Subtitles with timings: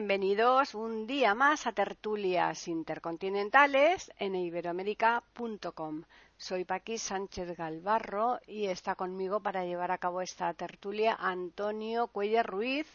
[0.00, 6.04] Bienvenidos un día más a tertulias intercontinentales en iberoamérica.com.
[6.38, 12.46] Soy Paqui Sánchez Galvarro y está conmigo para llevar a cabo esta tertulia Antonio Cuellar
[12.46, 12.86] Ruiz.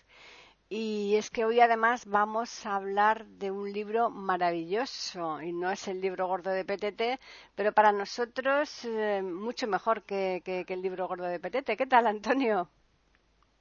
[0.68, 5.88] Y es que hoy además vamos a hablar de un libro maravilloso y no es
[5.88, 7.22] el libro gordo de PTT,
[7.54, 11.78] pero para nosotros eh, mucho mejor que, que el libro gordo de PTT.
[11.78, 12.68] ¿Qué tal, Antonio?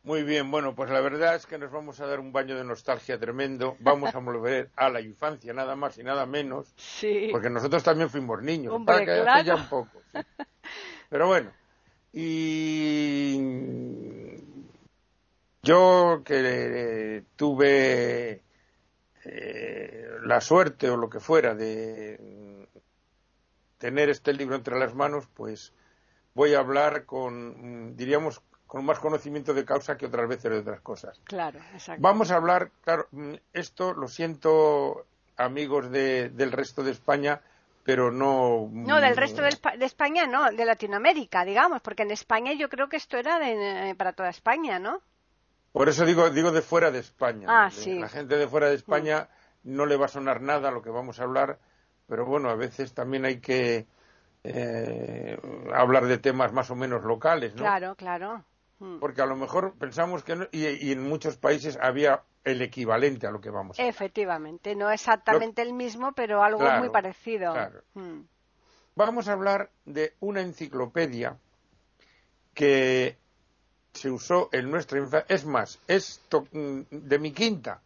[0.04, 2.64] Muy bien, bueno, pues la verdad es que nos vamos a dar un baño de
[2.64, 3.76] nostalgia tremendo.
[3.80, 6.74] Vamos a volver a la infancia, nada más y nada menos.
[6.76, 7.30] Sí.
[7.32, 8.74] Porque nosotros también fuimos niños.
[8.74, 9.42] Hombre, para que claro.
[9.42, 10.02] ya un poco.
[10.12, 10.20] sí.
[11.08, 11.52] Pero bueno,
[12.12, 13.38] y
[15.62, 18.42] yo que tuve
[19.24, 22.68] eh, la suerte o lo que fuera de
[23.78, 25.72] tener este libro entre las manos, pues
[26.34, 28.42] voy a hablar con, diríamos,
[28.74, 31.20] con más conocimiento de causa que otras veces de otras cosas.
[31.22, 32.02] Claro, exacto.
[32.02, 37.40] Vamos a hablar, claro, mm, esto lo siento amigos de, del resto de España,
[37.84, 38.68] pero no...
[38.72, 42.52] No, del mm, resto de, Espa- de España no, de Latinoamérica, digamos, porque en España
[42.54, 45.00] yo creo que esto era de- eh, para toda España, ¿no?
[45.70, 47.46] Por eso digo, digo de fuera de España.
[47.48, 48.00] Ah, sí.
[48.00, 49.28] La gente de fuera de España
[49.62, 51.60] no le va a sonar nada lo que vamos a hablar,
[52.08, 53.86] pero bueno, a veces también hay que
[54.42, 55.38] eh,
[55.72, 57.60] hablar de temas más o menos locales, ¿no?
[57.62, 58.44] Claro, claro.
[58.78, 58.98] Mm.
[58.98, 63.26] Porque a lo mejor pensamos que no, y, y en muchos países había el equivalente
[63.26, 63.94] a lo que vamos a hablar.
[63.94, 67.52] Efectivamente, no exactamente el mismo, pero algo Claro, muy parecido.
[67.52, 67.82] claro.
[67.94, 68.20] Mm.
[68.96, 71.36] Vamos a hablar de una enciclopedia
[72.52, 73.16] que
[73.92, 75.34] se usó en nuestra infancia.
[75.34, 76.20] Es más, es
[76.52, 77.80] mm, de mi quinta.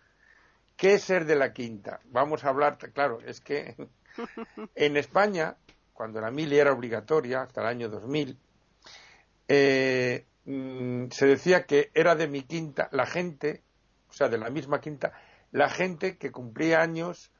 [0.76, 2.00] ¿Qué es ser de la quinta?
[2.04, 3.74] Vamos a hablar, claro, es que
[4.74, 5.56] en España,
[5.92, 8.36] cuando la mili era obligatoria, hasta el año 2000,
[9.48, 13.62] eh, mm, se decía que era de mi quinta la gente,
[14.08, 15.12] o sea, de la misma quinta,
[15.52, 17.30] la gente que cumplía años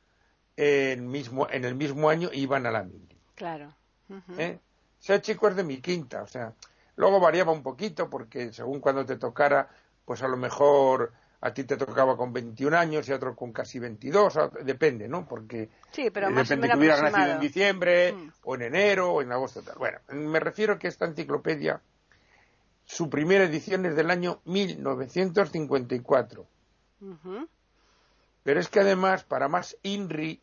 [0.56, 3.18] en, mismo, en el mismo año iban a la mili.
[3.34, 3.74] Claro.
[4.38, 4.58] ¿eh?
[4.98, 6.52] Sea chico es de mi quinta, o sea,
[6.96, 9.68] luego variaba un poquito porque según cuando te tocara,
[10.04, 13.52] pues a lo mejor a ti te tocaba con 21 años y a otro con
[13.52, 15.28] casi 22, o- depende, ¿no?
[15.28, 18.30] Porque Sí, pero eh, más o depende que hubieras nacido en diciembre Mm.
[18.42, 19.76] o en enero o en agosto tal.
[19.78, 21.80] Bueno, me refiero que esta enciclopedia
[22.88, 26.46] su primera edición es del año 1954.
[27.02, 27.48] Ujú.
[28.42, 30.40] Pero es que además, para más INRI,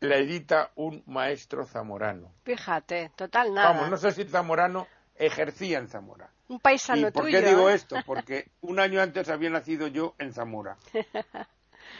[0.00, 2.32] la edita un maestro zamorano.
[2.44, 3.72] Fíjate, total nada.
[3.72, 6.30] Vamos, no sé si Zamorano ejercía en Zamora.
[6.48, 7.38] Un paisano ¿Y por tuyo.
[7.38, 7.74] qué digo ¿eh?
[7.74, 7.96] esto?
[8.06, 10.78] Porque un año antes había nacido yo en Zamora.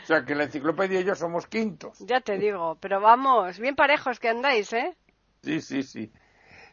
[0.04, 1.98] O sea que la enciclopedia y yo somos quintos.
[2.00, 4.94] Ya te digo, pero vamos, bien parejos que andáis, ¿eh?
[5.42, 6.12] Sí, sí, sí.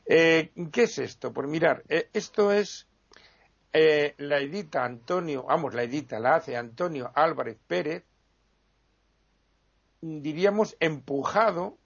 [0.06, 1.34] Eh, ¿Qué es esto?
[1.34, 2.88] Pues mirar, eh, esto es
[3.74, 8.04] eh, la edita Antonio, vamos, la edita, la hace Antonio Álvarez Pérez,
[10.02, 11.78] diríamos empujado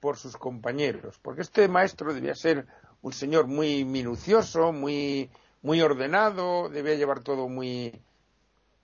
[0.00, 2.66] por sus compañeros, porque este maestro debía ser
[3.02, 5.30] un señor muy minucioso, muy,
[5.62, 8.02] muy ordenado, debía llevar todo muy,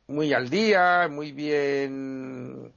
[0.06, 2.72] muy al día, muy bien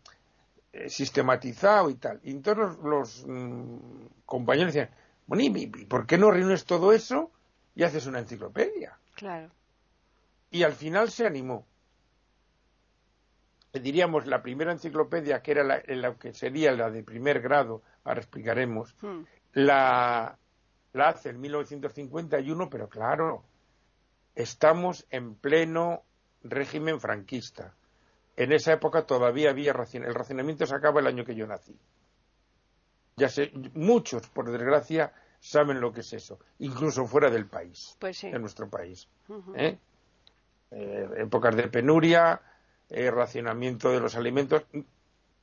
[0.73, 2.19] eh, sistematizado y tal.
[2.23, 3.77] Y los, los, mm,
[4.25, 4.93] compañeros decían,
[5.29, 7.31] bueno, ¿y por qué no reúnes todo eso
[7.75, 8.97] y haces una enciclopedia?
[9.15, 9.49] Claro.
[10.51, 11.67] Y al final se animó.
[13.73, 17.83] Eh, Diríamos, la primera enciclopedia, que era la, la que sería la de primer grado,
[18.03, 19.21] ahora explicaremos, Mm.
[19.53, 20.37] la,
[20.93, 23.43] la hace en 1951, pero claro,
[24.35, 26.03] estamos en pleno
[26.43, 27.75] régimen franquista.
[28.35, 31.77] En esa época todavía había racion- el racionamiento se acaba el año que yo nací.
[33.19, 38.17] Ya sé, muchos, por desgracia, saben lo que es eso, incluso fuera del país, Pues
[38.17, 38.31] sí.
[38.31, 39.07] de nuestro país.
[39.55, 39.77] ¿eh?
[40.71, 42.41] Eh, épocas de penuria,
[42.89, 44.63] eh, racionamiento de los alimentos,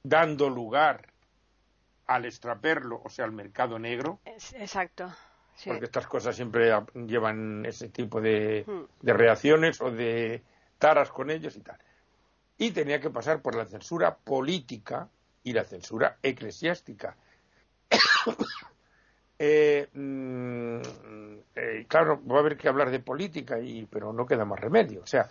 [0.02, 1.06] dando lugar
[2.06, 5.12] al extraperlo, o sea, al mercado negro, Es- Exacto.
[5.56, 5.70] Sí.
[5.70, 6.70] porque estas cosas siempre
[7.06, 8.64] llevan ese tipo de,
[9.00, 10.42] de reacciones o de
[10.78, 11.78] taras con ellos y tal.
[12.58, 15.08] Y tenía que pasar por la censura política
[15.42, 17.16] y la censura eclesiástica.
[19.38, 20.80] Eh, mm,
[21.56, 25.02] eh, claro, va a haber que hablar de política, y, pero no queda más remedio.
[25.02, 25.28] O sea,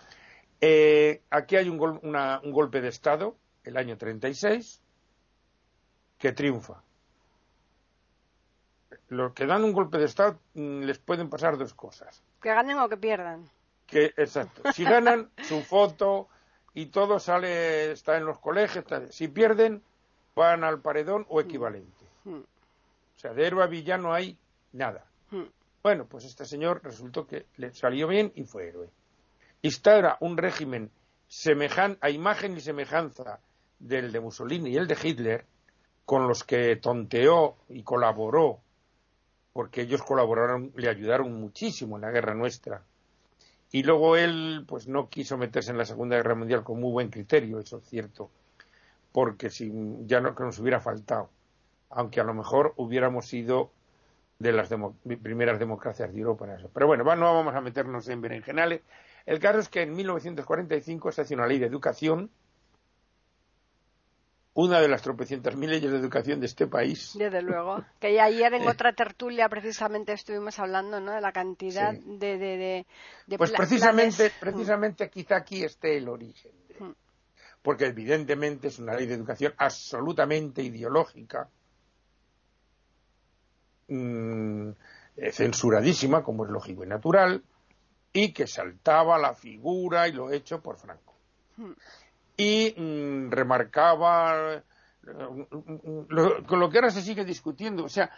[0.60, 3.34] eh, aquí hay un, gol- una- un golpe de Estado,
[3.64, 4.80] el año 36,
[6.18, 6.82] que triunfa.
[9.08, 12.22] Los que dan un golpe de Estado mm, les pueden pasar dos cosas.
[12.40, 13.44] Que ganen o que pierdan.
[13.88, 14.72] Que, exacto.
[14.72, 16.28] Si ganan, su foto
[16.74, 18.84] y todo sale, está en los colegios.
[19.10, 19.82] Si pierden,
[20.36, 22.04] van al paredón o equivalente.
[23.16, 24.36] O sea, de héroe a villano hay
[24.72, 25.04] nada.
[25.30, 25.44] Hmm.
[25.82, 28.90] Bueno, pues este señor resultó que le salió bien y fue héroe.
[29.62, 30.90] Instaura un régimen
[31.28, 33.40] semejante, a imagen y semejanza
[33.78, 35.44] del de Mussolini y el de Hitler,
[36.04, 38.60] con los que tonteó y colaboró,
[39.52, 42.82] porque ellos colaboraron, le ayudaron muchísimo en la guerra nuestra.
[43.72, 47.10] Y luego él, pues no quiso meterse en la Segunda Guerra Mundial con muy buen
[47.10, 48.30] criterio, eso es cierto,
[49.10, 49.72] porque si,
[50.04, 51.30] ya no que nos hubiera faltado,
[51.96, 53.70] aunque a lo mejor hubiéramos sido
[54.38, 54.68] de las
[55.22, 56.70] primeras democracias de Europa en eso.
[56.72, 58.82] Pero bueno, no vamos a meternos en berenjenales.
[59.24, 62.30] El caso es que en 1945 se hace una ley de educación
[64.56, 67.12] una de las tropecientas mil leyes de educación de este país.
[67.14, 67.84] Desde luego.
[68.00, 71.12] Que ayer en otra tertulia precisamente estuvimos hablando ¿no?
[71.12, 72.86] de la cantidad de, de,
[73.26, 76.52] de, Pues precisamente, precisamente quizá aquí esté el origen.
[76.78, 76.92] Mm.
[77.60, 81.50] Porque evidentemente es una ley de educación absolutamente ideológica,
[83.88, 84.70] mm,
[85.16, 87.42] eh, censuradísima, como es lógico y natural,
[88.12, 91.16] y que saltaba la figura y lo hecho por Franco
[92.36, 94.62] y mm, remarcaba
[96.48, 97.84] con lo que ahora se sigue discutiendo.
[97.84, 98.10] O sea,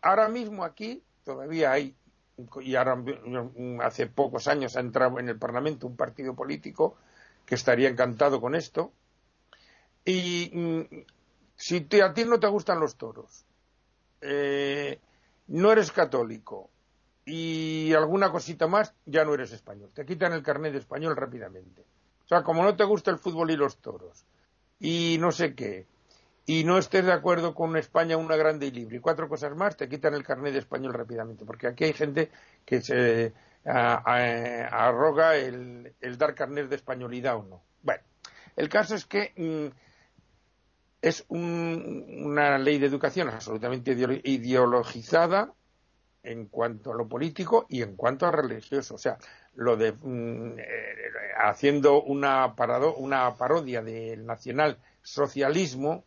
[0.00, 1.94] ahora mismo aquí todavía hay,
[2.60, 6.96] y ahora mm, hace pocos años ha entrado en el Parlamento un partido político
[7.44, 8.92] que estaría encantado con esto.
[10.04, 10.86] Y
[11.56, 13.44] si a ti no te gustan los toros,
[14.20, 14.98] eh,
[15.48, 16.70] no eres católico
[17.24, 19.90] y alguna cosita más, ya no eres español.
[19.94, 21.82] Te quitan el carnet de español rápidamente.
[22.24, 24.24] O sea, como no te gusta el fútbol y los toros,
[24.78, 25.86] y no sé qué,
[26.46, 29.76] y no estés de acuerdo con España una grande y libre, y cuatro cosas más,
[29.76, 32.30] te quitan el carnet de español rápidamente, porque aquí hay gente
[32.64, 33.32] que se
[33.64, 37.62] arroga el, dar carnet de españolidad o no.
[37.82, 38.02] Bueno,
[38.56, 39.89] el caso es que mm,
[41.02, 43.92] es una ley de educación absolutamente
[44.24, 45.52] ideologizada
[46.22, 48.96] en cuanto a lo político y en cuanto a religioso.
[48.96, 49.16] O sea,
[49.54, 50.64] lo de mm, eh,
[51.38, 56.04] haciendo una, parado, una parodia del nacional socialismo,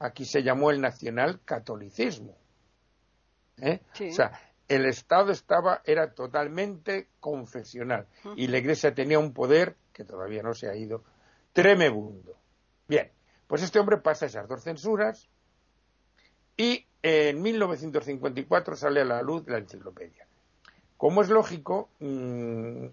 [0.00, 2.36] aquí se llamó el nacional catolicismo.
[3.58, 3.80] ¿eh?
[4.00, 4.32] O sea,
[4.66, 10.54] el Estado estaba, era totalmente confesional y la Iglesia tenía un poder que todavía no
[10.54, 11.04] se ha ido
[11.52, 12.36] tremebundo.
[12.88, 13.10] Bien,
[13.46, 15.28] pues este hombre pasa esas dos censuras
[16.56, 20.26] y en 1954 sale a la luz la enciclopedia.
[20.96, 22.86] Como es lógico, mm,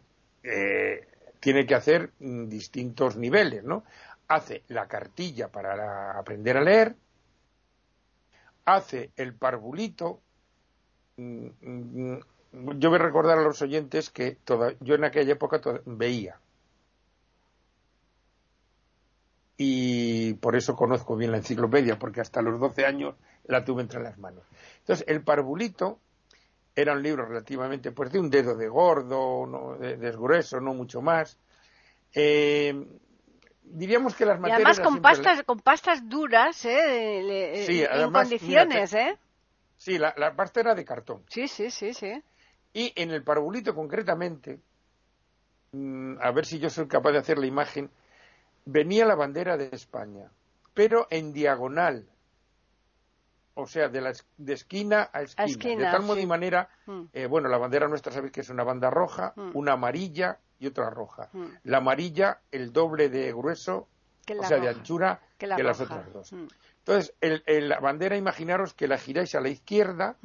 [0.44, 1.08] eh,
[1.40, 3.84] tiene que hacer mm, distintos niveles, ¿no?
[4.28, 6.96] Hace la cartilla para aprender a leer,
[8.66, 10.22] hace el parvulito.
[11.18, 12.18] Mm,
[12.78, 14.38] yo voy a recordar a los oyentes que
[14.82, 16.40] yo en aquella época veía.
[19.64, 23.14] Y por eso conozco bien la enciclopedia, porque hasta los 12 años
[23.46, 24.44] la tuve entre las manos.
[24.80, 26.00] Entonces, el parvulito
[26.76, 31.04] era un libro relativamente, pues de un dedo de gordo, no, de, grueso, no mucho
[31.04, 31.38] más.
[32.16, 32.74] Eh,
[33.62, 34.62] diríamos que las materias...
[34.62, 37.64] Y además con pastas, con pastas duras, ¿eh?
[37.68, 39.16] sí, en condiciones, ¿eh?
[39.78, 41.22] Sí, la, pasta era de cartón.
[41.28, 42.20] Sí, sí, sí, sí.
[42.74, 44.60] Y en el parvulito concretamente,
[45.74, 47.92] mm, a ver si yo soy capaz de hacer la imagen,
[48.66, 50.32] venía la bandera de España,
[50.74, 52.08] pero en diagonal,
[53.54, 57.02] o sea, de, la, de esquina a esquina, de tal modo y manera, mm.
[57.14, 59.52] eh, bueno, la bandera nuestra sabéis que es una banda roja, mm.
[59.54, 61.30] una amarilla y otra roja.
[61.34, 61.46] Mm.
[61.64, 63.88] La amarilla, el doble de grueso,
[64.40, 66.32] o sea, de anchura que, las otras dos.
[66.32, 67.14] Entonces,
[67.46, 70.16] la bandera, imaginaros que la giráis a la izquierda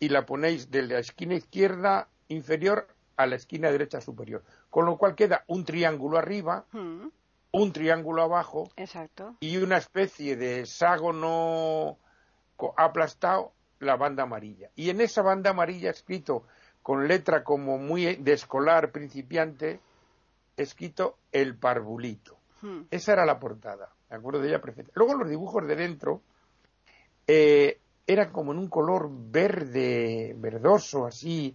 [0.00, 4.96] y la ponéis de la esquina izquierda inferior a la esquina derecha superior, con lo
[4.96, 6.66] cual queda un triángulo arriba
[7.52, 8.70] un triángulo abajo
[9.40, 11.98] y una especie de hexágono
[12.76, 14.70] aplastado la banda amarilla.
[14.74, 16.44] Y en esa banda amarilla escrito
[16.82, 19.80] con letra como muy de escolar principiante,
[20.56, 22.38] escrito el parvulito.
[22.62, 22.82] Hmm.
[22.90, 24.92] Esa era la portada, me acuerdo de ella perfecta.
[24.94, 26.22] Luego los dibujos de dentro
[27.26, 31.54] eh, eran como en un color verde, verdoso, así,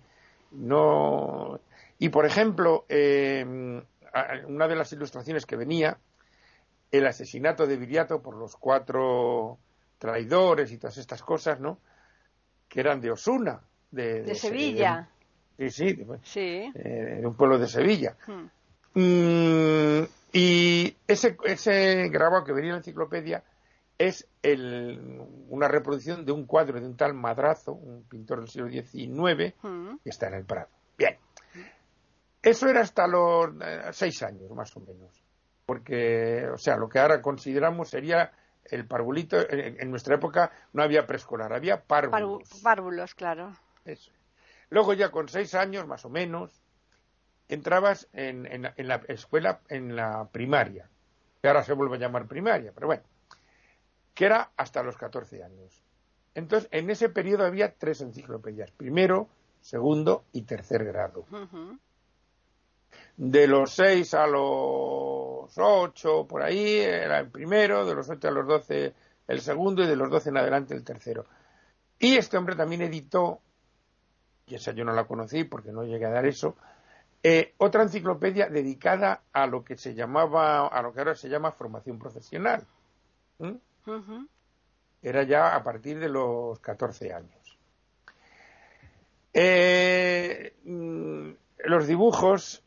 [0.52, 1.60] no...
[2.00, 3.82] Y por ejemplo, eh,
[4.48, 5.98] una de las ilustraciones que venía,
[6.92, 9.58] el asesinato de Viriato por los cuatro
[9.98, 11.80] traidores y todas estas cosas, ¿no?
[12.68, 13.62] Que eran de Osuna.
[13.92, 15.10] De, Sevilla.
[15.58, 16.72] sí, sí, sí.
[16.76, 18.16] Eh, de un pueblo de Sevilla.
[18.26, 18.50] Hmm.
[19.00, 23.44] Mm, y ese, ese grabado que venía en la enciclopedia
[23.98, 24.28] es
[25.50, 29.98] una reproducción de un cuadro de un tal Madrazo, un pintor del siglo XIX, Mm.
[30.04, 30.70] que está en el Prado.
[30.98, 31.18] Bien.
[32.50, 35.24] Eso era hasta los eh, seis años, más o menos.
[35.66, 38.32] Porque, o sea, lo que ahora consideramos sería
[38.66, 39.38] el parvulito.
[39.50, 42.62] En, en nuestra época no había preescolar, había párvulos.
[42.64, 43.54] párvulos, claro.
[43.84, 44.12] Eso.
[44.70, 46.62] Luego ya con seis años, más o menos,
[47.50, 50.90] entrabas en, en la- en la escuela, en la primaria,
[51.42, 53.04] que ahora se vuelve a llamar primaria, pero bueno,
[54.14, 55.82] que era hasta los 14 años.
[56.36, 59.28] Entonces, en ese periodo había tres enciclopedias, primero,
[59.62, 61.26] segundo y tercer grado.
[63.18, 68.32] De los seis a los ocho, por ahí, era el primero, de los ocho a
[68.32, 68.94] los doce
[69.28, 71.26] el segundo y de los doce en adelante el tercero.
[72.00, 73.42] Y este hombre también editó,
[74.46, 76.56] y esa yo no la conocí porque no llegué a dar eso,
[77.24, 81.52] eh, otra enciclopedia dedicada a lo que se llamaba, a lo que ahora se llama
[81.52, 82.66] formación profesional.
[83.40, 83.56] ¿Mm?
[85.02, 87.58] Era ya a partir de los 14 años.
[89.34, 91.30] Eh, mm,
[91.66, 92.64] los dibujos,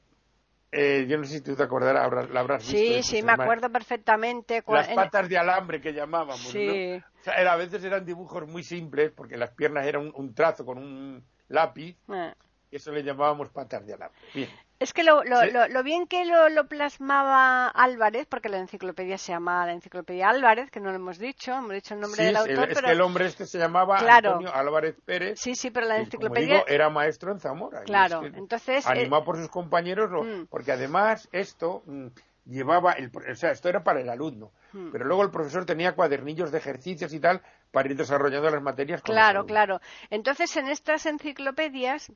[0.72, 2.76] eh, yo no sé si tú te acordarás, la habrás visto.
[2.78, 4.62] Sí, de sí, tus me acuerdo perfectamente.
[4.66, 6.50] Las patas de alambre que llamábamos, ¿no?
[6.50, 10.12] Sí, O sea, era- a veces eran dibujos muy simples, porque las piernas eran un,
[10.14, 12.32] un trazo con un lápiz, eh.
[12.70, 14.20] y eso le llamábamos patas de alambre.
[14.34, 14.50] Bien.
[14.80, 15.50] Es que lo, lo, Sí.
[15.50, 20.30] lo, lo bien que lo, lo plasmaba Álvarez, porque la enciclopedia se llama la enciclopedia
[20.30, 22.86] Álvarez, que no lo hemos dicho, hemos dicho el nombre Sí, del autor, es pero
[22.86, 24.30] que el hombre este se llamaba Claro.
[24.30, 27.82] Antonio Álvarez Pérez, sí, sí, pero la como enciclopedia, digo, era maestro en Zamora.
[27.82, 30.46] claro, es que- entonces, eh, animado por sus compañeros, lo- Mm.
[30.46, 32.06] porque además esto mm,
[32.46, 34.92] llevaba, el, o sea, esto era para el alumno, Mm.
[34.92, 39.02] pero luego el profesor tenía cuadernillos de ejercicios y tal para ir desarrollando las materias.
[39.02, 39.78] con claro, claro.
[40.08, 42.10] Entonces, en estas enciclopedias,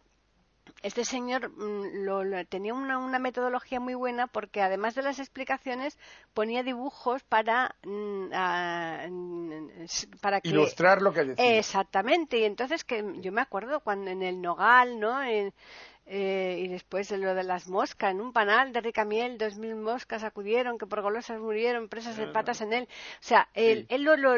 [0.82, 5.18] este señor mm, lo- lo- tenía una, una metodología muy buena porque además de las
[5.18, 5.98] explicaciones
[6.34, 9.68] ponía dibujos para mm, ah, mm,
[10.20, 11.58] para que Ilustrar lo que decía.
[11.58, 15.22] Exactamente, y entonces que yo me acuerdo cuando en el Nogal, ¿no?
[15.22, 15.52] En-
[16.06, 19.56] eh, y después de lo de las moscas, en un panal de rica miel, dos
[19.56, 22.82] mil moscas acudieron, que por golosas murieron, presas de patas en él.
[22.84, 23.94] O sea, él, Sí.
[23.94, 24.36] él lo, lo,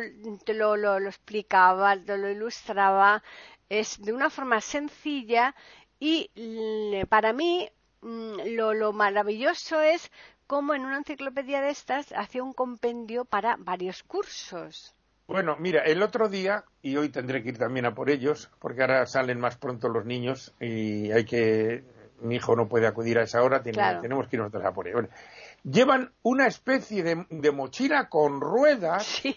[0.77, 3.21] lo, lo explicaba, lo, lo ilustraba,
[3.69, 5.57] es de una forma sencilla
[6.01, 7.69] y le- para mí
[8.03, 10.11] mm, lo, lo maravilloso es
[10.47, 14.95] cómo en una enciclopedia de estas hacía un compendio para varios cursos.
[15.27, 18.83] Bueno, mira, el otro día, y hoy tendré que ir también a por ellos, porque
[18.83, 21.83] ahora salen más pronto los niños y hay que.
[22.21, 24.01] Mi hijo no puede acudir a esa hora, tiene- Claro.
[24.01, 25.03] tenemos que ir nosotros a por ellos.
[25.03, 25.15] Bueno,
[25.65, 29.37] llevan una especie de, de mochila con ruedas Sí.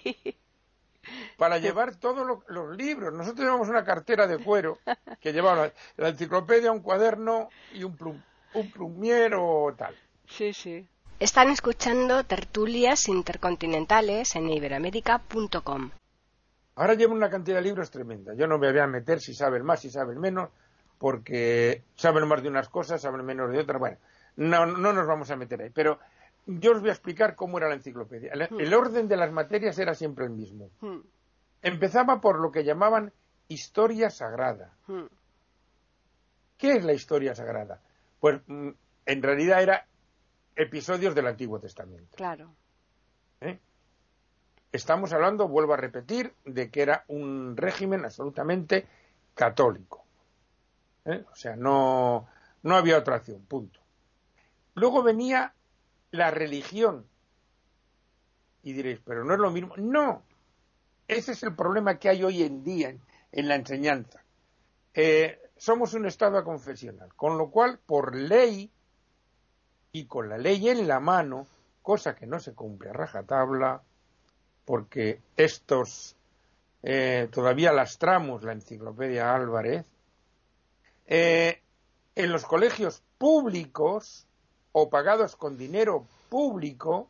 [1.38, 3.13] Para llevar todos lo- los libros.
[3.13, 4.79] Nosotros llevamos una cartera de cuero
[5.22, 8.20] que llevaba la, la enciclopedia, un cuaderno y un, plum,
[8.53, 9.96] un plumier o tal.
[10.27, 10.88] Sí, sí.
[11.20, 15.91] Están escuchando tertulias intercontinentales en iberoamérica.com.
[16.75, 18.34] Ahora llevan una cantidad de libros tremenda.
[18.36, 20.50] Yo no me voy a meter si saben más, si saben menos,
[20.98, 23.79] porque saben más de unas cosas, saben menos de otras.
[23.79, 23.98] Bueno,
[24.38, 25.70] no, no nos vamos a meter ahí.
[25.72, 26.00] Pero
[26.46, 28.31] yo os voy a explicar cómo era la enciclopedia.
[28.34, 30.69] El, el orden de las materias era siempre el mismo.
[30.81, 31.00] Hmm,
[31.62, 33.12] Empezaba por lo que llamaban
[33.48, 34.74] historia sagrada.
[34.88, 35.05] hmm.
[36.58, 37.81] ¿Qué es la historia sagrada?
[38.19, 38.69] Pues mm,
[39.05, 39.88] en realidad era
[40.55, 42.17] episodios del Antiguo Testamento.
[42.17, 42.53] Claro.
[43.41, 43.60] ¿eh?
[44.72, 48.88] Estamos hablando, vuelvo a repetir, de que era un régimen absolutamente
[49.34, 50.03] católico.
[51.05, 51.24] ¿eh?
[51.31, 52.27] O sea, no,
[52.63, 53.79] no había otra acción, punto.
[54.75, 55.53] Luego venía
[56.11, 57.05] la religión.
[58.63, 59.75] Y diréis, pero no es lo mismo.
[59.77, 60.23] No,
[61.07, 62.95] ese es el problema que hay hoy en día
[63.31, 64.23] en, la enseñanza.
[64.93, 68.71] Eh, somos un Estado confesional, con lo cual, por ley,
[69.91, 71.47] y con la ley en la mano,
[71.81, 73.81] cosa que no se cumple a rajatabla,
[74.65, 76.15] porque estos
[76.83, 79.85] eh, todavía lastramos la enciclopedia Álvarez,
[81.07, 81.61] eh,
[82.15, 84.27] en los colegios públicos
[84.79, 87.09] o pagados con dinero público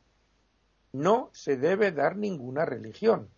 [0.91, 3.29] no se debe dar ninguna religión.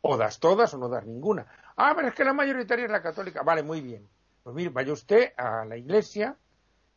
[0.00, 1.46] O das todas o no das ninguna.
[1.76, 3.42] Ah, pero es que la mayoritaria es la católica.
[3.42, 4.08] Vale, muy bien.
[4.42, 6.36] Pues mire, vaya usted a la iglesia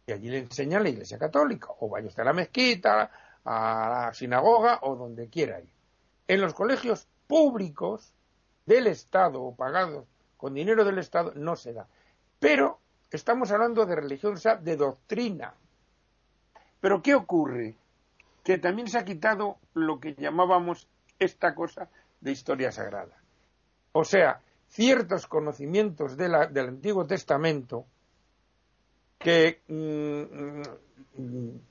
[0.05, 1.67] y allí le enseñan la iglesia católica.
[1.79, 3.11] O vaya usted a la mezquita,
[3.43, 5.69] a la sinagoga o donde quiera ir.
[6.27, 8.13] En los colegios públicos
[8.65, 10.05] del Estado o pagados
[10.37, 11.87] con dinero del Estado no se da.
[12.39, 12.79] Pero
[13.11, 15.53] estamos hablando de religión, o sea, de doctrina.
[16.83, 17.75] Pero ¿qué ocurre?
[18.43, 21.87] Que también se ha quitado lo que llamábamos esta cosa
[22.19, 23.15] de historia sagrada.
[23.93, 27.85] O sea, ciertos conocimientos del Antiguo Testamento
[29.17, 31.61] que, mm, mm,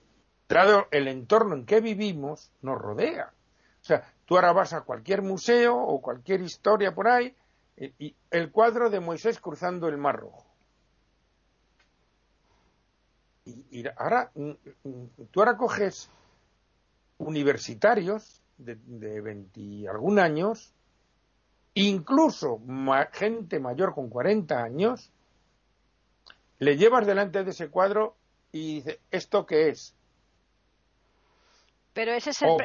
[0.48, 3.34] dado el entorno en que vivimos, nos rodea.
[3.82, 7.36] O sea, Tú ahora vas a cualquier museo o cualquier historia por ahí
[7.76, 10.46] y el cuadro de Moisés cruzando el Mar Rojo.
[13.44, 14.50] Y, ahora, mm,
[14.84, 16.10] mm, tú ahora coges
[17.18, 20.72] universitarios de, de 20 algún años,
[21.74, 22.60] incluso
[23.12, 25.10] gente mayor con 40 años,
[26.58, 28.16] le llevas delante de ese cuadro
[28.52, 29.94] y dice, ¿esto qué es?
[31.92, 32.56] Pero ese es el,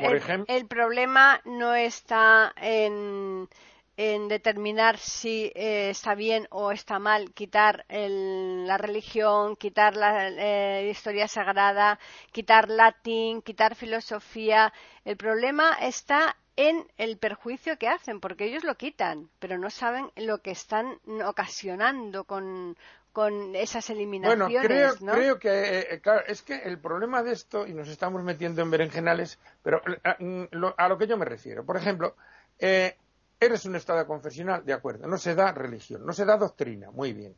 [0.48, 3.50] el, problema no está en,
[3.98, 10.90] en determinar si eh, está bien o está mal quitar la religión, quitar la eh,
[10.90, 12.00] historia sagrada,
[12.32, 14.72] quitar latín, quitar filosofía.
[15.04, 20.12] El problema está en el perjuicio que hacen, porque ellos lo quitan, pero no saben
[20.16, 22.78] lo que están ocasionando con,
[23.12, 24.48] con esas eliminaciones.
[24.48, 28.24] Bueno, creo, creo que, eh, claro, es que el problema de esto, y nos estamos
[28.24, 30.46] metiendo en berenjenales, pero a, mm,
[30.78, 32.16] a lo que yo me refiero, por ejemplo,
[32.60, 32.96] eh,
[33.40, 37.14] Eres un Estado confesional, de acuerdo, no se da religión, no se da doctrina, muy
[37.14, 37.36] bien.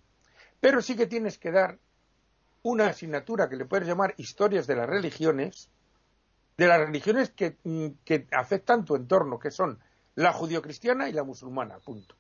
[0.62, 1.78] Pero sí que tienes que dar
[2.64, 5.70] una asignatura que le puedes llamar historias de las religiones,
[6.58, 7.88] de las religiones que, mm,
[8.32, 9.80] afectan tu entorno, que son
[10.16, 12.16] la judio-cristiana y la musulmana, punto.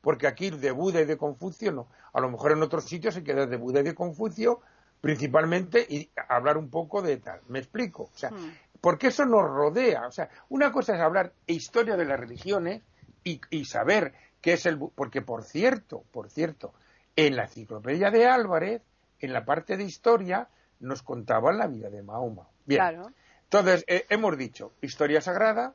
[0.00, 1.88] Porque aquí de Buda y de Confucio no.
[2.14, 4.60] A lo mejor en otros sitios se queda de Buda y de Confucio
[5.02, 7.40] principalmente y hablar un poco de tal.
[7.48, 8.04] ¿Me explico?
[8.04, 10.06] O sea, hmm porque eso nos rodea.
[10.06, 12.82] O sea, una cosa es hablar historia de las religiones
[13.24, 14.78] y, saber qué es el.
[14.94, 16.72] Porque, por cierto, por cierto,
[17.16, 18.82] en la enciclopedia de Álvarez,
[19.18, 20.48] en la parte de historia,
[20.80, 22.48] nos contaban la vida de Mahoma.
[22.64, 23.02] Bien.
[23.44, 25.74] Entonces, eh, hemos dicho historia sagrada,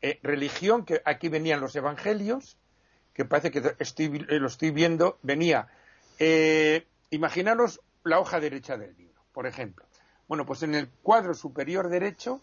[0.00, 2.58] eh, religión, que aquí venían los evangelios,
[3.14, 5.68] que parece que estoy, eh, lo estoy viendo, venía.
[7.10, 9.86] imaginaros la hoja derecha del libro, por ejemplo.
[10.32, 12.40] Bueno, pues en el cuadro superior derecho,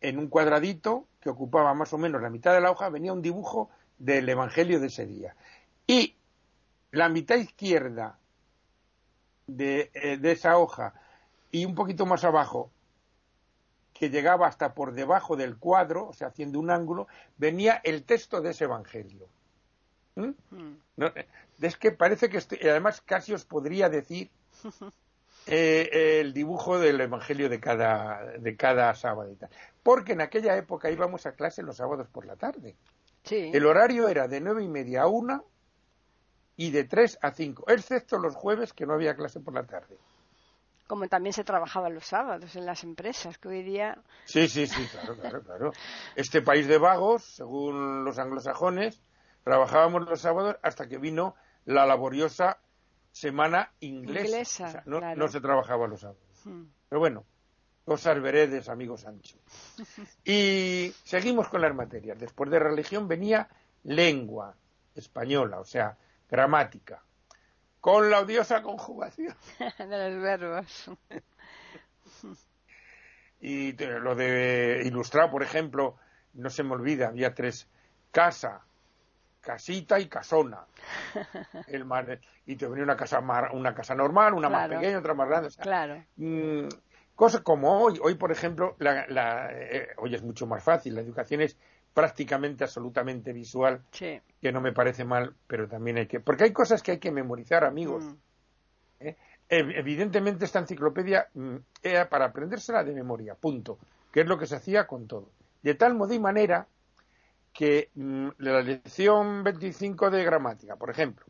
[0.00, 3.20] en un cuadradito que ocupaba más o menos la mitad de la hoja, venía un
[3.20, 5.36] dibujo del Evangelio de ese día.
[5.86, 6.16] Y
[6.92, 8.18] la mitad izquierda
[9.46, 10.94] de, eh, esa hoja
[11.52, 12.70] y un poquito más abajo,
[13.92, 17.06] que llegaba hasta por debajo del cuadro, o sea, haciendo un ángulo,
[17.36, 19.28] venía el texto de ese Evangelio.
[20.14, 20.30] ¿Mm?
[20.50, 20.76] Hmm.
[21.60, 24.30] es que parece que, estoy, además casi os podría decir
[25.50, 29.50] Eh, el dibujo del Evangelio de cada, de cada sábado y tal.
[29.82, 32.76] Porque en aquella época íbamos a clase los sábados por la tarde.
[33.28, 35.42] El horario era de nueve y media a una
[36.56, 39.98] y de tres a cinco, excepto los jueves que no había clase por la tarde.
[40.86, 43.98] Como también se trabajaba los sábados en las empresas, que hoy día.
[44.24, 45.72] Sí, sí, sí, claro, claro, claro.
[46.16, 49.00] Este país de vagos, según los anglosajones,
[49.44, 51.34] trabajábamos los sábados hasta que vino
[51.64, 52.58] la laboriosa
[53.12, 54.82] semana inglesa.
[54.86, 56.22] no, se trabajaba los sábados.
[56.44, 56.64] Hmm.
[56.88, 57.24] Pero bueno,
[57.84, 59.36] cosas veredes, amigo Sancho.
[60.24, 62.18] y seguimos con las materias.
[62.18, 63.48] Después de religión venía
[63.84, 64.54] lengua
[64.94, 65.96] española, o sea,
[66.28, 67.02] gramática,
[67.80, 69.34] con la odiosa conjugación.
[69.78, 70.90] de los verbos.
[73.40, 75.96] y lo de ilustrar, por ejemplo,
[76.34, 77.68] no se me olvida, había tres,
[78.10, 78.64] casa,
[79.40, 80.64] casita y casona.
[81.66, 81.86] El
[82.46, 83.20] y te venía una casa,
[83.52, 85.48] una casa normal, una más pequeña, otra más grande.
[85.60, 86.04] claro.
[86.16, 86.68] Mm,
[87.14, 87.98] cosas como hoy.
[88.02, 90.94] Hoy, por ejemplo, la, eh, hoy es mucho más fácil.
[90.94, 91.56] La educación es
[91.92, 96.20] prácticamente absolutamente visual, que no me parece mal, pero también hay que...
[96.20, 98.04] Porque hay cosas que hay que memorizar, amigos.
[98.04, 98.14] Mm.
[99.00, 99.16] ¿Eh?
[99.48, 103.78] Evidentemente esta enciclopedia mm, era para aprendérsela de memoria, punto,
[104.12, 105.28] que es lo que se hacía con todo.
[105.62, 106.68] De tal modo y manera
[107.52, 111.26] que mm, la lección 25 de gramática, por ejemplo,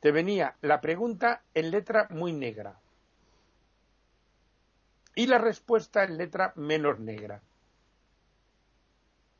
[0.00, 2.78] te venía la pregunta en letra muy negra
[5.14, 7.42] y la respuesta en letra menos negra.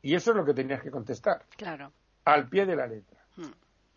[0.01, 1.45] Y eso es lo que tenías que contestar.
[1.57, 1.91] Claro.
[2.25, 3.19] Al pie de la letra.
[3.35, 3.51] Hmm.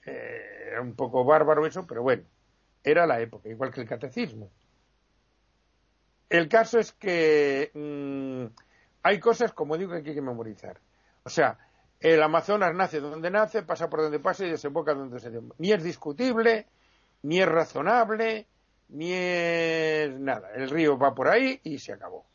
[0.07, 2.24] Eh, era un poco bárbaro eso, pero bueno,
[2.83, 4.50] era la época, igual que el catecismo.
[6.29, 8.55] El caso es que mm,
[9.03, 10.81] hay cosas, como digo, que hay que memorizar.
[11.22, 11.59] O sea,
[12.05, 15.57] el Amazonas nace donde nace, pasa por donde pasa y desemboca donde se desemboca.
[15.59, 16.67] Ni es discutible,
[17.23, 18.47] ni es razonable,
[18.90, 20.51] ni es nada.
[20.55, 22.27] El río va por ahí y se acabó.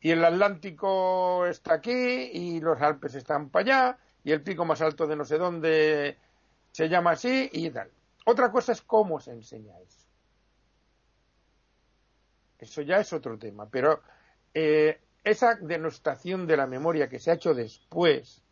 [0.00, 4.80] Y el Atlántico está aquí y los Alpes están para allá y el pico más
[4.82, 6.18] alto de no sé dónde
[6.72, 7.92] se llama así y tal.
[8.24, 10.08] Otra cosa es cómo se enseña eso.
[12.58, 14.02] Eso ya es otro tema, pero
[14.52, 18.42] eh, esa denostación de la memoria que se ha hecho después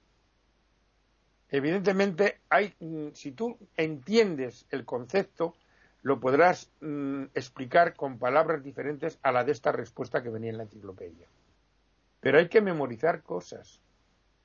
[1.50, 5.54] Evidentemente, hay, mm, si tú entiendes el concepto,
[6.02, 10.58] lo podrás mm, explicar con palabras diferentes a la de esta respuesta que venía en
[10.58, 11.26] la enciclopedia.
[12.20, 13.80] Pero hay que memorizar cosas.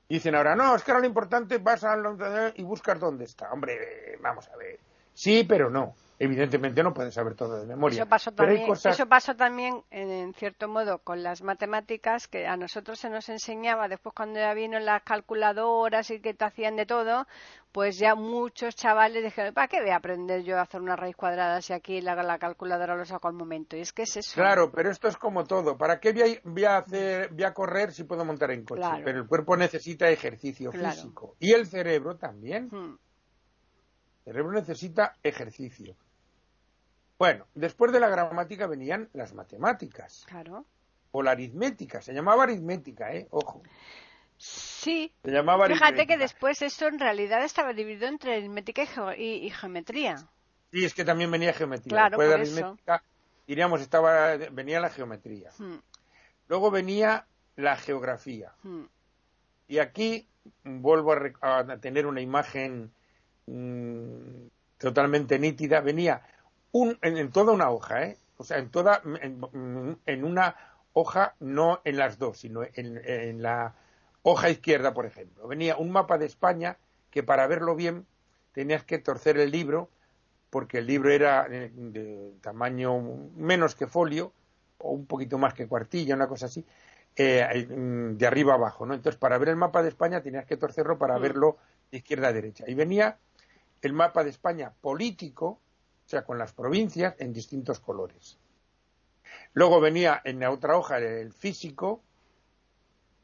[0.08, 1.96] Dicen ahora, no, es que ahora lo importante vas a
[2.54, 3.52] y buscas dónde está.
[3.52, 4.78] Hombre, vamos a ver.
[5.14, 7.96] Sí, pero no evidentemente no puedes saber todo de memoria.
[7.96, 13.00] Eso pasó también, eso pasó también en, cierto modo con las matemáticas, que a nosotros
[13.00, 17.26] se nos enseñaba, después cuando ya vino las calculadoras y que te hacían de todo,
[17.72, 21.16] pues ya muchos chavales dijeron, ¿para qué voy a aprender yo a hacer una raíz
[21.16, 23.76] cuadrada si aquí la, la calculadora lo saco al momento?
[23.76, 24.34] Y es que es eso.
[24.40, 25.76] Claro, pero esto es como todo.
[25.76, 26.12] ¿Para qué
[26.44, 29.02] voy a, hacer, voy a correr si puedo montar en coche?
[29.04, 31.34] Pero el cuerpo necesita ejercicio físico.
[31.40, 32.68] Y el cerebro también.
[32.70, 32.96] Hmm.
[34.24, 35.96] El cerebro necesita ejercicio.
[37.22, 40.24] Bueno, después de la gramática venían las matemáticas.
[40.26, 40.66] Claro.
[41.12, 42.02] O la aritmética.
[42.02, 43.28] Se llamaba aritmética, ¿eh?
[43.30, 43.62] Ojo.
[44.36, 45.14] Sí.
[45.22, 50.16] Se llamaba Fíjate que después eso en realidad estaba dividido entre aritmética y, geometría.
[50.72, 51.90] Sí, es que también venía geometría.
[51.90, 53.04] Claro, después de aritmética,
[53.46, 55.50] diríamos, estaba, venía la geometría.
[55.58, 55.78] Hmm.
[56.48, 58.52] Luego venía la geografía.
[58.64, 58.86] Hmm.
[59.68, 60.26] Y aquí
[60.64, 62.92] vuelvo a, tener una imagen
[63.46, 65.80] mm, totalmente nítida.
[65.82, 66.20] Venía
[66.72, 68.18] en, toda una hoja, ¿eh?
[68.36, 70.56] O sea, en toda, en, una
[70.92, 73.74] hoja, no en las dos, sino en, la
[74.22, 75.46] hoja izquierda, por ejemplo.
[75.46, 76.78] Venía un mapa de España
[77.10, 78.06] que para verlo bien
[78.52, 79.90] tenías que torcer el libro,
[80.50, 83.00] porque el libro era de tamaño
[83.36, 84.32] menos que folio,
[84.78, 86.64] o un poquito más que cuartilla, una cosa así,
[87.14, 88.94] eh, de arriba abajo, ¿no?
[88.94, 91.22] Entonces, para ver el mapa de España tenías que torcerlo para mm.
[91.22, 91.58] verlo
[91.90, 92.64] de izquierda a derecha.
[92.66, 93.18] Y venía
[93.82, 95.60] el mapa de España político,
[96.12, 98.38] sea, con las provincias en distintos colores.
[99.54, 102.02] Luego venía en la otra hoja el físico,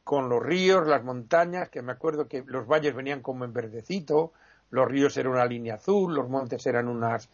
[0.03, 4.33] con los ríos, las montañas, que me acuerdo que los valles venían como en verdecito,
[4.71, 7.29] los ríos eran una línea azul, los montes eran unas,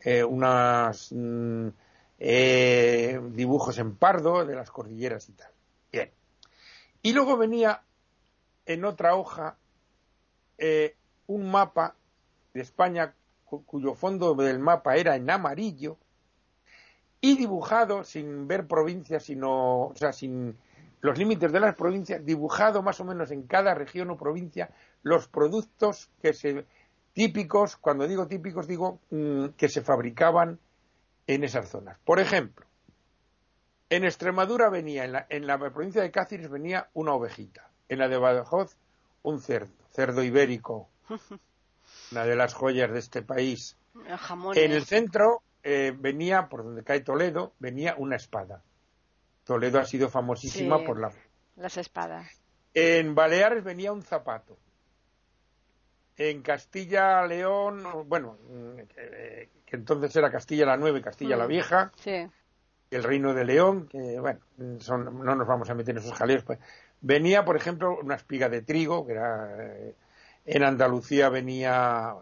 [0.00, 1.68] eh, unas mm,
[2.18, 5.50] eh, dibujos en pardo de las cordilleras y tal.
[5.90, 6.10] Bien.
[7.00, 7.82] Y luego venía
[8.66, 9.56] en otra hoja
[10.58, 11.94] eh, un mapa
[12.52, 13.14] de España
[13.48, 15.96] cuyo fondo del mapa era en amarillo,
[17.20, 20.56] y dibujado sin ver provincias, sino, o sea, sin
[21.00, 24.70] los límites de las provincias, dibujado más o menos en cada región o provincia
[25.02, 26.64] los productos que se
[27.12, 30.58] típicos, cuando digo típicos digo mm, que se fabricaban
[31.26, 31.98] en esas zonas.
[32.04, 32.66] Por ejemplo,
[33.90, 38.08] en Extremadura venía, en la, en la provincia de Cáceres venía una ovejita, en la
[38.08, 38.76] de Badajoz
[39.22, 40.88] un cerdo, cerdo ibérico,
[42.12, 43.76] una de las joyas de este país.
[44.54, 48.62] En el centro eh, venía, por donde cae Toledo, venía una espada.
[49.44, 51.10] Toledo ha sido famosísima por la...
[51.56, 52.40] las espadas.
[52.74, 54.56] En Baleares venía un zapato.
[56.16, 58.36] En Castilla León, bueno,
[58.94, 62.28] que, entonces era Castilla la Nueva y Castilla la mm, Vieja, sí.
[62.90, 66.58] el Reino de León, que bueno, no nos vamos a meter en esos jaleos, pues,
[67.00, 69.94] venía, por ejemplo, una espiga de trigo, que era eh,
[70.48, 72.14] en Andalucía venía,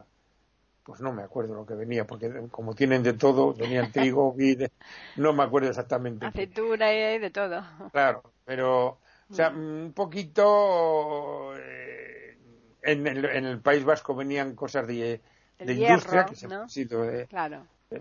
[0.82, 4.72] pues no me acuerdo lo que venía, porque como tienen de todo, venían trigo, vide,
[5.16, 6.26] no me acuerdo exactamente.
[6.26, 7.62] Aceituna y de todo.
[7.92, 8.98] Claro, pero,
[9.30, 9.84] o sea, mm.
[9.84, 12.36] un poquito, eh,
[12.82, 15.20] en, el, País Vasco venían cosas de,
[15.60, 17.28] industria, que se han sido de,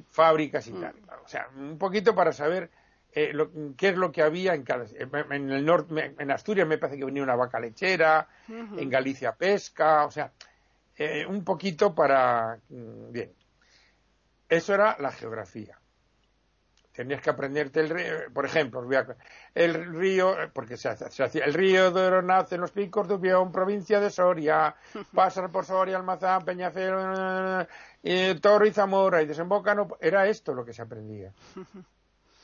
[0.09, 0.81] fábricas y mm.
[0.81, 0.95] tal.
[1.23, 2.71] O sea, un poquito para saber
[3.15, 3.33] eh,
[3.77, 4.65] qué es lo que había en
[5.31, 10.05] en el norte en Asturias me parece que venía una vaca lechera en Galicia pesca
[10.05, 10.31] o sea
[10.97, 13.33] eh, un poquito para mm, bien.
[14.47, 15.79] Eso era la geografía.
[16.93, 18.87] Tenías que aprenderte el río por ejemplo
[19.53, 23.99] el río porque se, hacía el río de nace en los picos de Ubión provincia
[23.99, 24.73] de Soria
[25.13, 27.67] pasa por Soria Almazán Peñafiel
[28.01, 31.33] eh, Toro y Zamora y desemboca era esto lo que se aprendía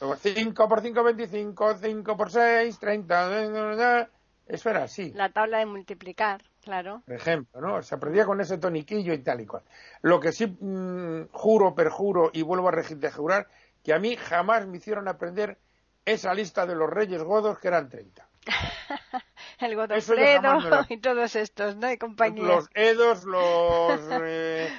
[0.01, 4.09] 5 por 5, 25, 5 por 6, 30.
[4.47, 5.11] Eso era así.
[5.13, 7.03] La tabla de multiplicar, claro.
[7.05, 7.81] Por ejemplo, ¿no?
[7.83, 9.63] Se aprendía con ese toniquillo y tal y cual.
[10.01, 13.47] Lo que sí mm, juro, perjuro y vuelvo a jurar
[13.83, 15.57] que a mí jamás me hicieron aprender
[16.05, 18.27] esa lista de los reyes godos que eran 30.
[19.59, 20.59] El Godofredo
[20.89, 21.91] y todos estos, ¿no?
[21.91, 22.43] Y compañía.
[22.43, 24.01] Los Edos, los...
[24.23, 24.69] Eh,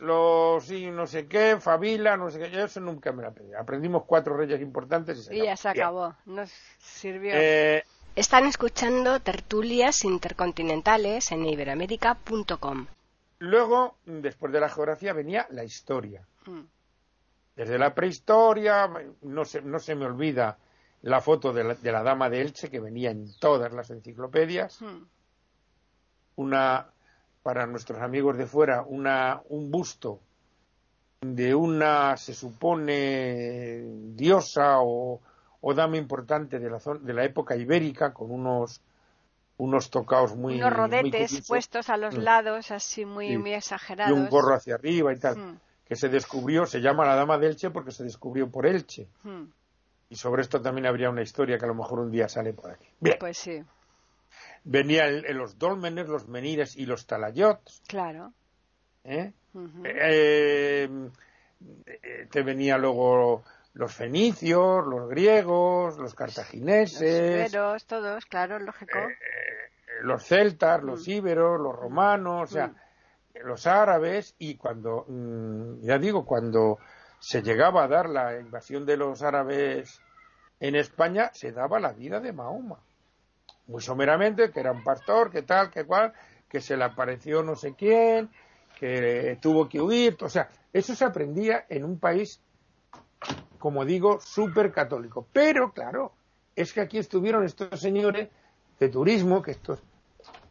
[0.00, 3.54] los sí, no sé qué, Fabila, no sé qué, yo eso nunca me lo aprendí.
[3.54, 7.32] Aprendimos cuatro reyes importantes y se Y ya se acabó, nos sirvió.
[7.34, 7.84] Eh,
[8.16, 12.86] Están escuchando tertulias intercontinentales en iberoamérica.com.
[13.40, 16.26] Luego, después de la geografía, venía la historia.
[16.46, 16.60] Mm.
[17.56, 18.90] Desde la prehistoria,
[19.22, 20.58] no se, no se me olvida
[21.02, 24.80] la foto de la, de la dama de Elche, que venía en todas las enciclopedias.
[24.80, 25.04] Mm.
[26.36, 26.90] Una
[27.42, 30.20] para nuestros amigos de fuera una, un busto
[31.20, 33.82] de una, se supone,
[34.14, 35.20] diosa o,
[35.74, 38.80] dama importante de la, de la época ibérica, con unos
[39.60, 40.56] unos tocaos muy.
[40.56, 42.22] Unos rodetes puestos a los mm.
[42.22, 44.16] lados, así muy, muy exagerados.
[44.16, 45.36] Y un gorro hacia arriba y tal.
[45.36, 45.60] Mm.
[45.84, 49.08] Que se descubrió, se llama la Dama de Elche porque se descubrió por Elche.
[49.22, 49.44] Mm.
[50.08, 52.70] Y sobre esto también habría una historia que a lo mejor un día sale por
[52.70, 52.88] aquí.
[53.00, 53.16] Bien.
[53.20, 53.62] Pues sí.
[54.64, 57.82] Venían los dólmenes, los menires y los talayots.
[57.88, 58.32] Claro.
[59.04, 59.32] ¿Eh?
[59.84, 60.88] Eh,
[61.86, 63.42] eh, te venía luego
[63.74, 67.52] los fenicios, los griegos, los cartagineses.
[67.52, 68.98] Los todos, claro, lógico.
[70.02, 71.10] los celtas, los mm.
[71.10, 72.76] íberos, los romanos, o sea, mm.
[73.44, 76.78] los árabes, y cuando, mm, ya digo, cuando
[77.18, 80.00] se llegaba a dar la invasión de los árabes
[80.58, 82.80] en España, se daba la vida de Mahoma.
[83.70, 86.12] Muy someramente, que era un pastor, que tal, que cual,
[86.48, 88.28] que se le apareció no sé quién,
[88.76, 92.40] que tuvo que huir, o sea, eso se aprendía en un país,
[93.60, 95.28] como digo, súper católico.
[95.32, 96.12] Pero, claro,
[96.56, 98.28] es que aquí estuvieron estos señores
[98.80, 99.78] de turismo, que estos,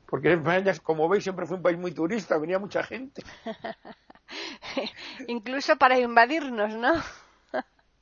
[0.06, 3.22] porque España, como veis, siempre fue un país muy turista, venía mucha gente.
[5.28, 6.94] Incluso para invadirnos, ¿no?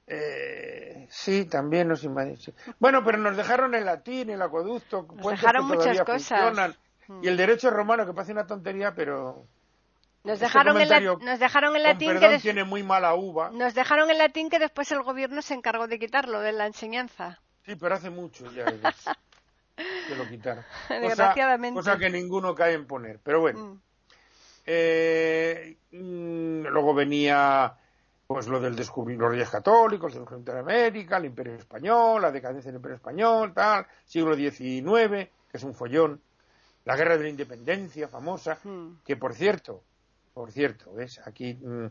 [0.07, 2.55] Eh, sí, también nos invadieron.
[2.79, 6.77] Bueno, pero nos dejaron el latín, el acueducto, nos dejaron muchas cosas.
[7.21, 9.47] Y el derecho romano, que parece una tontería, pero
[10.23, 13.49] nos dejaron, el, nos dejaron en latín que tiene muy mala uva.
[13.51, 17.39] Nos dejaron en latín que después el gobierno se encargó de quitarlo de la enseñanza.
[17.65, 18.65] Sí, pero hace mucho ya
[19.75, 20.65] que lo quitaron.
[20.89, 21.77] Desgraciadamente.
[21.77, 23.19] Cosa, que ninguno cae en poner.
[23.23, 23.59] Pero bueno.
[23.59, 23.81] Mm.
[24.65, 27.77] Eh, mm, luego venía
[28.27, 32.31] pues lo del descubrimiento los reyes católicos, el centro de América, el Imperio Español, la
[32.31, 36.21] decadencia del Imperio Español, tal, siglo XIX, que es un follón,
[36.83, 39.03] la guerra de la independencia famosa, mm.
[39.05, 39.81] que por cierto,
[40.33, 41.21] por cierto, ¿ves?
[41.25, 41.87] Aquí, mm,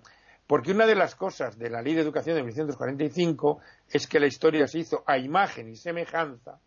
[0.46, 4.26] porque una de las cosas de la Ley de Educación de 1945 es que la
[4.26, 6.60] historia se hizo a imagen y semejanza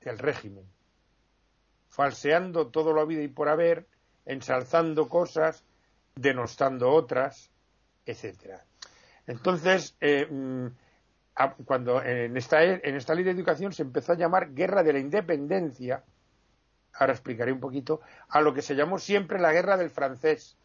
[0.00, 0.64] del régimen,
[1.88, 3.88] falseando todo lo habido y por haber,
[4.24, 5.64] ensalzando cosas,
[6.14, 7.50] denostando otras,
[8.06, 8.64] etcétera.
[9.26, 10.66] Entonces, eh, mm,
[11.64, 14.98] cuando en esta, en esta ley de educación se empezó a llamar Guerra de la
[14.98, 16.02] Independencia,
[16.94, 20.56] ahora explicaré un poquito, a lo que se llamó siempre la Guerra del Francés,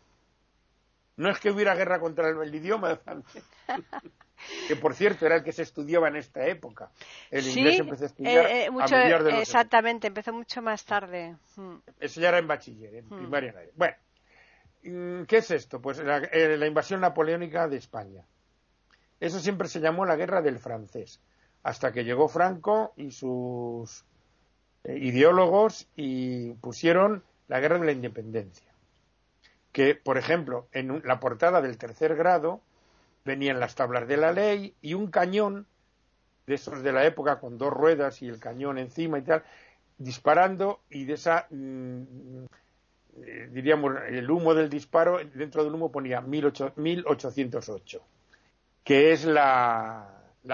[1.18, 3.44] no es que hubiera guerra contra el, idioma de francés,
[4.68, 6.92] que por cierto era el que se estudiaba en esta época.
[7.32, 11.38] El inglés empezó a estudiar eh, eh, de Exactamente, empezó mucho más tarde.
[11.56, 11.76] Mm.
[12.00, 13.18] Eso ya era en bachiller, en mm.
[13.18, 13.54] primaria.
[13.76, 13.96] Bueno,
[15.28, 15.82] ¿qué es esto?
[15.82, 18.26] Pues eh, la, invasión napoleónica de España.
[19.20, 21.20] Eso siempre se llamó la guerra del francés,
[21.64, 24.06] hasta que llegó Franco y sus
[24.84, 28.76] ideólogos y pusieron la guerra de la independencia
[29.76, 32.62] que, por ejemplo, en la portada del tercer grado
[33.26, 35.68] venían las tablas de la ley y un cañón
[36.48, 39.44] de esos de la época con dos ruedas y el cañón encima y tal,
[39.98, 42.46] disparando y de esa, mm,
[43.24, 48.02] eh, diríamos, el humo del disparo, dentro del humo ponía 1808,
[48.84, 50.12] que es la,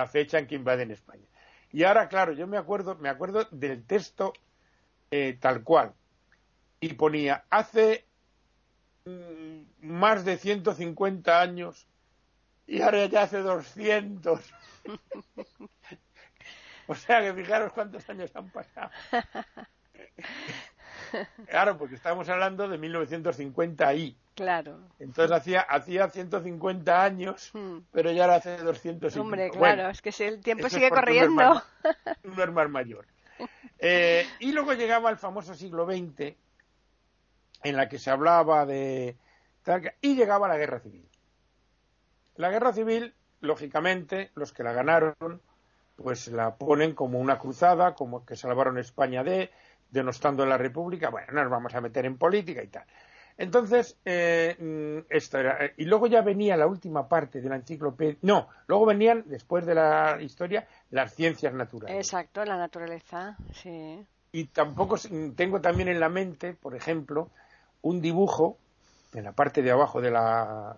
[0.09, 1.25] fecha en que invaden España.
[1.71, 4.33] Y ahora, claro, yo me acuerdo, me acuerdo del texto
[5.09, 5.93] eh, tal cual.
[6.79, 8.05] Y ponía, hace
[9.05, 11.87] Mm, más de 150 años
[12.67, 14.39] y ahora ya hace 200.
[16.87, 18.91] o sea que fijaros cuántos años han pasado.
[21.47, 24.15] claro, porque estamos hablando de 1950 ahí.
[24.35, 24.79] Claro.
[24.99, 27.79] Entonces hacía, hacía 150 años, hmm.
[27.91, 31.61] pero ya ahora hace 200 Hombre, claro, es que el tiempo sigue corriendo.
[32.23, 33.05] Es más, mayor.
[33.79, 36.35] Eh, y luego llegaba el famoso siglo XX,
[37.63, 39.17] en la que se hablaba de...
[40.01, 41.07] y llegaba la guerra civil.
[42.35, 45.41] La guerra civil, lógicamente, los que la ganaron,
[45.95, 49.51] pues la ponen como una cruzada, como que salvaron España de,
[49.91, 52.85] denostando a la República, bueno, no nos vamos a meter en política y tal.
[53.37, 57.55] Entonces, eh, mm, esto era, eh, y luego ya venía la última parte de la
[57.55, 61.95] enciclopedia, no, luego venían, después de la historia, las ciencias naturales.
[61.95, 64.05] Exacto, la naturaleza, sí.
[64.31, 64.95] Y tampoco
[65.35, 67.29] tengo también en la mente, por ejemplo,
[67.81, 68.57] un dibujo
[69.13, 70.77] en la parte de abajo de la...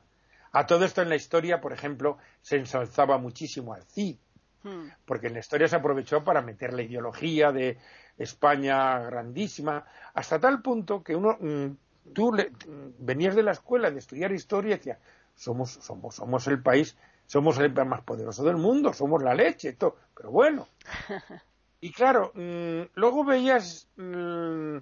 [0.52, 4.18] A todo esto en la historia, por ejemplo, se ensalzaba muchísimo al Cid,
[4.64, 4.88] hmm.
[5.06, 7.78] porque en la historia se aprovechó para meter la ideología de
[8.18, 12.36] España grandísima, hasta tal punto que uno, mm, tú
[13.00, 15.00] venías de la escuela de estudiar historia y decías,
[15.36, 16.96] somos, somos, somos el país,
[17.26, 20.68] somos el más poderoso del mundo, somos la leche, todo, pero bueno.
[21.82, 24.78] Y claro, mm, luego veías mm,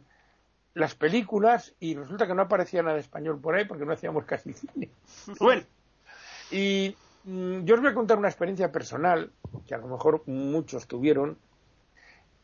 [0.75, 4.53] las películas y resulta que no aparecía nada español por ahí porque no hacíamos casi
[4.53, 4.91] cine.
[5.39, 5.63] Bueno,
[6.51, 9.31] y mm, yo os voy a contar una experiencia personal
[9.65, 11.39] que a lo mejor muchos tuvieron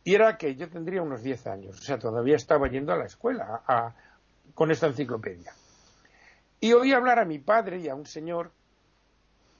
[0.07, 3.03] Y era que yo tendría unos 10 años, o sea, todavía estaba yendo a la
[3.03, 3.93] escuela
[4.55, 5.53] con esta enciclopedia.
[6.61, 8.49] Y oí hablar a mi padre y a un señor,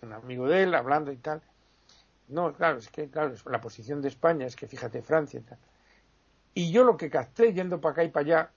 [0.02, 1.42] un amigo de él, hablando y tal.
[2.30, 5.58] No, claro, es que claro, la posición de España es que fíjate Francia y tal.
[6.54, 8.52] Y yo lo que capté yendo para acá y para allá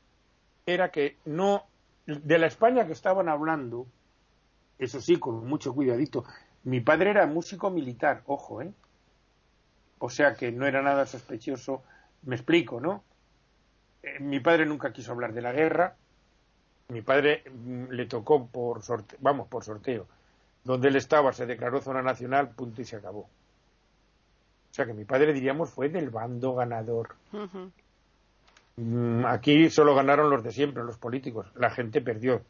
[0.66, 1.64] era que no,
[2.06, 3.88] de la España que estaban hablando,
[4.78, 6.22] eso sí, con mucho cuidadito,
[6.62, 8.72] mi padre era músico militar, ojo, ¿eh?
[10.00, 11.82] O sea que no era nada sospechoso,
[12.22, 13.04] me explico, ¿no?
[14.02, 15.94] Eh, mi padre nunca quiso hablar de la guerra,
[16.88, 20.06] mi padre mm, le tocó por sorteo, vamos, por sorteo.
[20.64, 23.20] Donde él estaba se declaró zona nacional, punto y se acabó.
[23.20, 27.16] O sea que mi padre, diríamos, fue del bando ganador.
[28.76, 31.46] Mm, aquí solo ganaron los de siempre, los políticos.
[31.56, 32.42] La gente perdió,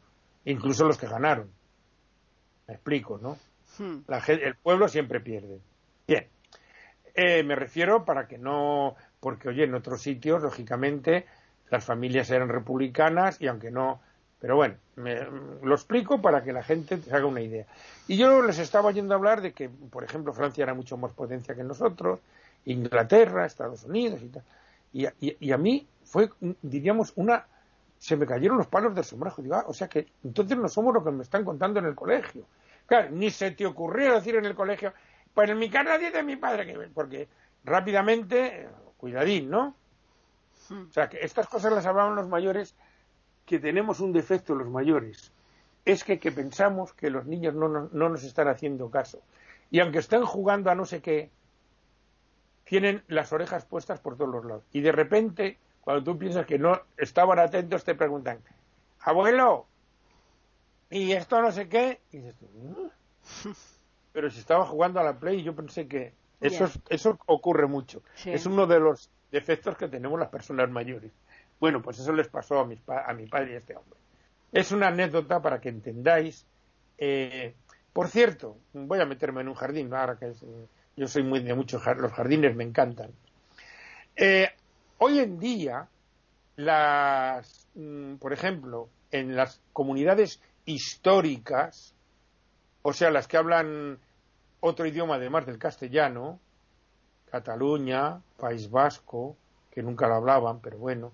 [0.45, 1.49] incluso los que ganaron.
[2.67, 3.37] Me explico, ¿no?
[3.77, 4.03] Hmm.
[4.27, 5.59] el pueblo siempre pierde.
[6.07, 6.27] Bien,
[7.13, 11.25] eh, me refiero para que no, porque oye, en otros sitios, lógicamente,
[11.69, 14.01] las familias eran republicanas y aunque no,
[14.39, 17.65] pero bueno, lo explico para que la gente se haga una idea.
[18.07, 21.55] Y yo les estaba oyendo hablar de que, por ejemplo, Francia era mucho más potencia
[21.55, 22.19] que nosotros,
[22.65, 24.43] Inglaterra, Estados Unidos y tal.
[24.93, 26.29] y a mí fue,
[26.61, 27.45] diríamos, una...
[27.97, 29.43] Se me cayeron los palos del sombrajo.
[29.43, 31.95] Digo, ah, o sea que entonces no somos lo que me están contando en el
[31.95, 32.45] colegio.
[32.87, 34.91] Claro, ni se te ocurrió decir en el colegio,
[35.33, 37.27] pues en mi casa de mi padre, que porque
[37.63, 38.67] rápidamente,
[38.97, 39.75] cuidadín, ¿no?
[40.69, 40.87] Hmm.
[40.89, 42.75] O sea, que estas cosas las hablaban los mayores,
[43.45, 45.31] que tenemos un defecto los mayores.
[45.85, 49.21] Es que, que pensamos que los niños no, no nos están haciendo caso.
[49.71, 51.31] Y aunque estén jugando a no sé qué,
[52.65, 54.63] tienen las orejas puestas por todos los lados.
[54.71, 58.39] Y de repente cuando tú piensas que no estaban atentos, te preguntan,
[58.99, 59.65] abuelo,
[60.89, 62.01] ¿y esto no sé qué?
[62.11, 62.35] Y dices
[64.11, 68.01] pero si estaba jugando a la Play, yo pensé que eso, eso ocurre mucho.
[68.25, 71.11] Es uno de los defectos que tenemos las personas mayores.
[71.59, 73.99] Bueno, pues eso les pasó a, a mi padre y a este hombre.
[74.51, 76.45] Es una anécdota para que entendáis.
[76.97, 77.53] Eh,
[77.93, 80.33] por cierto, voy a meterme en un jardín, ahora que
[80.97, 83.11] yo soy muy de muchos los jardines me encantan.
[84.15, 84.49] Eh,
[85.03, 85.87] Hoy en día,
[86.57, 91.95] las, mm, por ejemplo, en las comunidades históricas,
[92.83, 93.99] o sea, las que hablan
[94.59, 96.39] otro idioma además del castellano,
[97.29, 99.35] Cataluña, País Vasco,
[99.71, 101.11] que nunca lo hablaban, pero bueno,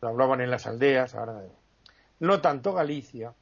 [0.00, 1.42] lo hablaban en las aldeas, ahora
[2.20, 3.34] no tanto Galicia,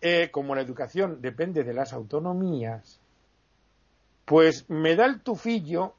[0.00, 3.00] eh, como la educación depende de las autonomías,
[4.24, 5.94] pues me da el tufillo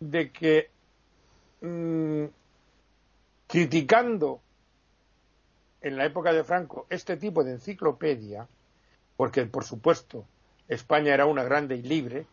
[0.00, 0.70] de que
[1.60, 2.24] mm,
[3.46, 4.40] criticando
[5.82, 8.48] en la época de Franco este tipo de enciclopedia,
[9.20, 10.24] porque por supuesto
[10.66, 12.24] España era una grande y libre,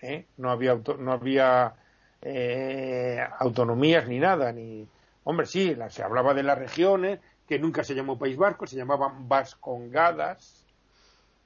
[0.00, 0.26] ¿eh?
[0.36, 1.74] no había, no había
[2.20, 4.86] eh, autonomías ni nada, ni
[5.24, 7.18] hombre sí, se hablaba de las regiones
[7.48, 10.64] que nunca se llamó País Vasco, se llamaban Vascongadas,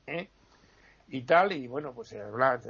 [0.06, 0.28] ¿eh?
[1.08, 2.60] y tal, y bueno, pues se hablaba,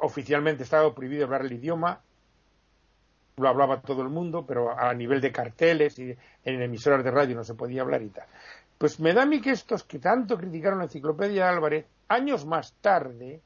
[0.00, 2.00] oficialmente estaba prohibido hablar el idioma,
[3.36, 7.36] lo hablaba todo el mundo, pero a nivel de carteles y en emisoras de radio
[7.36, 8.26] no se podía hablar y tal.
[8.78, 12.74] Pues me da a mí que estos que tanto criticaron la enciclopedia Álvarez, años más
[12.80, 13.40] tarde,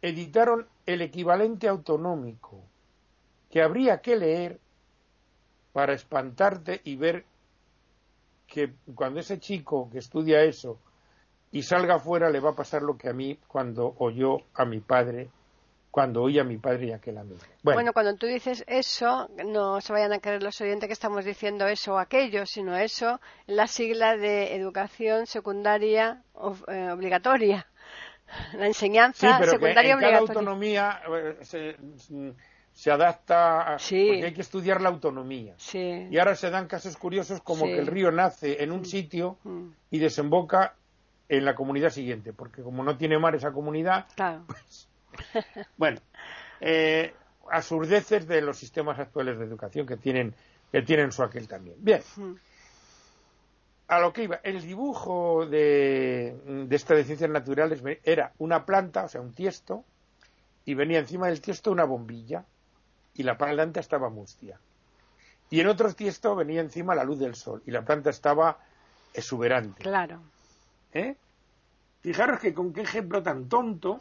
[0.00, 2.64] editaron el equivalente autonómico,
[3.50, 4.60] que habría que leer
[5.72, 7.24] para espantarte y ver
[8.46, 10.78] que cuando ese chico que estudia eso
[11.50, 14.80] y salga afuera le va a pasar lo que a mí cuando oyó a mi
[14.80, 15.30] padre
[15.92, 17.38] cuando oía a mi padre y aquel amigo.
[17.62, 17.92] Bueno.
[17.92, 21.94] cuando tú dices eso, no se vayan a creer los oyentes que estamos diciendo eso
[21.94, 26.22] o aquello, sino eso, la sigla de educación secundaria
[26.68, 27.66] eh, obligatoria.
[28.54, 30.10] La enseñanza secundaria obligatoria.
[30.10, 31.02] Cada autonomía
[31.52, 31.76] eh,
[32.72, 35.56] se, adapta a, porque hay que estudiar la autonomía.
[35.74, 38.86] Y ahora se dan casos curiosos como que el río nace en un mm.
[38.86, 39.68] sitio mm.
[39.90, 40.74] y desemboca
[41.28, 44.06] en la comunidad siguiente, porque como no tiene mar esa comunidad,
[44.46, 44.88] pues
[45.76, 46.00] bueno,
[46.60, 47.14] eh,
[47.50, 50.34] absurdeces de los sistemas actuales de educación que tienen,
[50.70, 51.76] que tienen su aquel también.
[51.78, 52.02] Bien.
[53.88, 59.04] A lo que iba, el dibujo de, de esta de ciencias naturales era una planta,
[59.04, 59.84] o sea, un tiesto,
[60.64, 62.44] y venía encima del tiesto una bombilla,
[63.14, 64.58] y la planta estaba mustia.
[65.50, 68.58] Y en otro tiesto venía encima la luz del sol, y la planta estaba
[69.12, 69.82] exuberante.
[69.82, 70.20] Claro.
[70.94, 71.16] ¿Eh?
[72.00, 74.00] Fijaros que con qué ejemplo tan tonto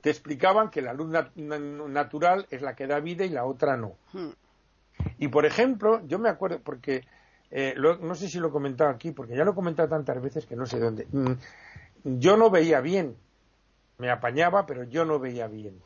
[0.00, 3.94] te explicaban que la luz natural es la que da vida y la otra no.
[4.12, 4.30] Hmm.
[5.18, 7.04] Y por ejemplo, yo me acuerdo, porque
[7.50, 10.46] eh, no sé si lo he comentado aquí, porque ya lo he comentado tantas veces
[10.46, 11.06] que no sé dónde.
[11.12, 11.32] Mm,
[12.18, 13.16] yo no veía bien,
[13.98, 15.80] me apañaba, pero yo no veía bien.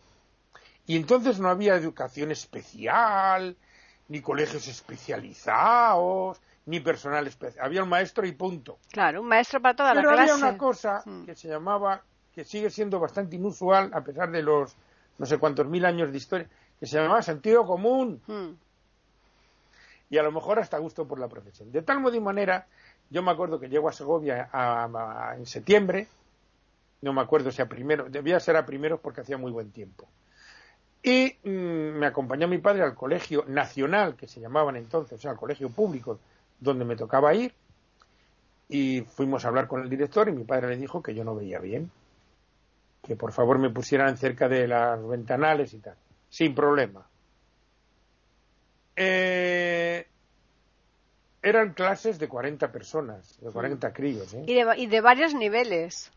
[0.86, 3.56] Y entonces no había educación especial,
[4.08, 7.64] ni colegios especializados, ni personal especial.
[7.64, 8.78] Había un maestro y punto.
[8.90, 10.32] Claro, un maestro para toda Pero la clase.
[10.32, 11.24] había una cosa Mm.
[11.24, 12.02] que se llamaba,
[12.34, 14.74] que sigue siendo bastante inusual, a pesar de los
[15.18, 18.20] no sé cuántos mil años de historia, que se llamaba sentido común.
[18.26, 18.50] Mm.
[20.12, 21.70] y a lo mejor hasta gusto por la profesión.
[21.70, 22.66] De tal modo y manera,
[23.10, 24.84] yo me acuerdo que llego a Segovia a-
[25.30, 26.08] a- en septiembre,
[27.02, 30.08] no me acuerdo si a primero, debía ser a primeros porque hacía muy buen tiempo.
[31.02, 31.48] Y mm,
[31.98, 35.70] me acompañó mi padre al colegio nacional, que se llamaban entonces, o sea, al colegio
[35.70, 36.18] público,
[36.58, 37.54] donde me tocaba ir,
[38.68, 41.36] y fuimos a hablar con el director y mi padre le dijo que yo no
[41.36, 41.90] veía bien,
[43.10, 45.96] que por favor me pusieran cerca de las ventanales y tal,
[46.28, 47.04] sin problema.
[48.94, 50.06] Eh,
[51.42, 54.32] eran clases de 40 personas, de 40 críos.
[54.34, 54.44] ¿eh?
[54.46, 56.12] Y, de, y de varios niveles.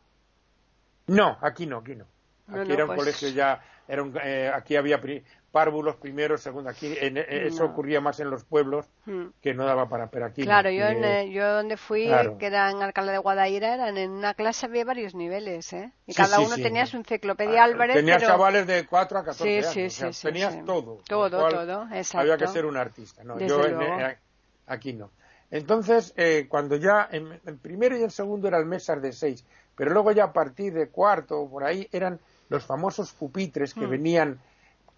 [1.08, 2.06] No, aquí no, aquí no.
[2.46, 5.98] No, Aquí no, era un pues- colegio ya, era un- eh, aquí había pri- párvulos
[5.98, 6.74] primeros, segundos.
[6.76, 7.72] Aquí en- en- eso No.
[7.72, 9.26] ocurría más en los pueblos Mm.
[9.42, 11.78] que no daba para, pero aquí no, Claro, yo, aquí, en, eh, eh, yo donde
[11.78, 12.38] fui, claro.
[12.40, 15.92] que era en Alcalá de Guadaira, eran en una clase había varios niveles, ¿eh?
[16.08, 16.64] Y Sí, cada sí, uno sí.
[16.64, 18.32] tenía su enciclopedia ah, Álvarez, Tenías pero...
[18.32, 19.74] chavales de 4 a 14 Sí, años.
[19.74, 21.02] sí, o sea, sí, sí, tenías todo.
[21.08, 22.20] Todo, todo, exacto.
[22.20, 23.24] Había que ser un artista.
[23.24, 24.18] No, Desde yo eh,
[24.66, 25.12] aquí no.
[25.52, 29.92] Entonces, eh, cuando ya en, en primero y en segundo eran mesas de seis, pero
[29.92, 32.20] luego ya a partir de cuarto o por ahí eran
[32.54, 33.90] los famosos pupitres que Mm.
[33.90, 34.40] venían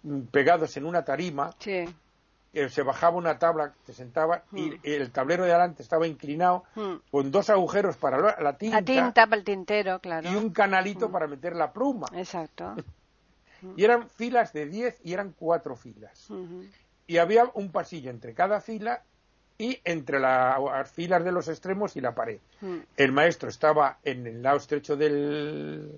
[0.02, 1.84] mm, pegados en una tarima Sí.
[2.70, 4.80] se bajaba una tabla, te sentaba y Mm.
[4.84, 6.94] el tablero de adelante estaba inclinado Mm.
[7.10, 10.30] con dos agujeros para la, tinta, La tinta para el tintero, claro.
[10.30, 12.06] y un canalito para meter la pluma.
[12.14, 12.74] Exacto.
[13.76, 16.28] Y eran filas de 10 y eran cuatro filas.
[17.06, 19.02] Y había un pasillo entre cada fila
[19.58, 22.38] y entre la- las filas de los extremos y la pared.
[22.96, 25.90] El maestro estaba en el lado estrecho del,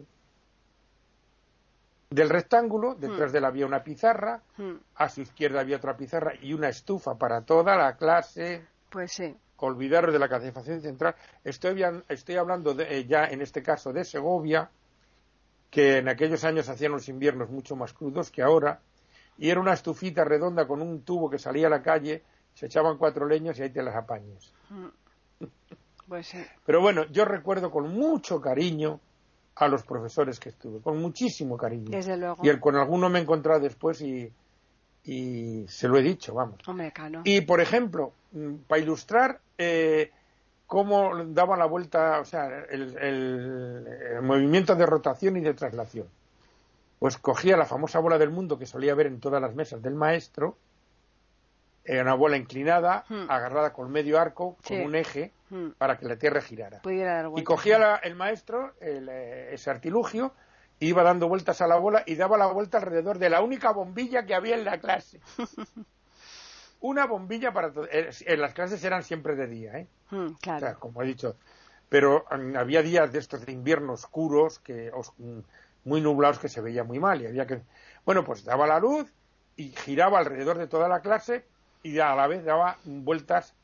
[2.10, 4.72] del rectángulo, detrás de él había una pizarra, Mm.
[4.96, 8.64] a su izquierda había otra pizarra y una estufa para toda la clase.
[8.90, 9.36] Pues sí.
[9.60, 11.16] olvidaros de la calefacción central.
[11.42, 14.70] Estoy, estoy hablando de, eh, ya en este caso de Segovia,
[15.68, 18.80] que en aquellos años hacían los inviernos mucho más crudos que ahora,
[19.36, 22.22] y era una estufita redonda con un tubo que salía a la calle,
[22.54, 24.52] se echaban cuatro leños y ahí te las apañes.
[26.08, 26.38] Pues sí.
[26.64, 29.00] Pero bueno, yo recuerdo con mucho cariño
[29.58, 31.90] a los profesores que estuve, con muchísimo cariño.
[31.90, 32.38] Desde luego.
[32.42, 34.32] Y el, con alguno me he encontrado después y,
[35.04, 36.56] y se lo he dicho, vamos.
[36.68, 36.92] Hombre.
[37.24, 40.10] Y, por ejemplo, mm, para ilustrar eh,
[40.66, 43.86] cómo daba la vuelta, o sea, el, el-
[44.16, 46.06] el movimiento de rotación y de traslación,
[46.98, 49.94] pues cogía la famosa bola del mundo que solía ver en todas las mesas del
[49.94, 50.56] maestro,
[51.88, 53.30] era una bola inclinada, Hmm.
[53.30, 54.82] agarrada con medio arco, con Sí.
[54.84, 55.70] un eje, Mm.
[55.78, 56.80] para que la Tierra girara.
[56.84, 60.34] Dar Y cogía la- el maestro el, eh, ese artilugio,
[60.80, 64.26] iba dando vueltas a la bola y daba la vuelta alrededor de la única bombilla
[64.26, 65.20] que había en la clase.
[66.80, 67.86] Una bombilla para todo.
[67.90, 69.88] eh, En las clases eran siempre de día, ¿eh?
[70.10, 70.60] Mm, O claro.
[70.60, 71.36] sea, como he dicho.
[71.88, 75.12] Pero había días de estos de invierno oscuros, que os-
[75.84, 77.22] muy nublados, que se veía muy mal.
[77.22, 77.62] Y había que.
[78.04, 79.12] Bueno, pues daba la luz
[79.56, 81.46] y giraba alrededor de toda la clase
[81.82, 83.54] y a la vez daba vueltas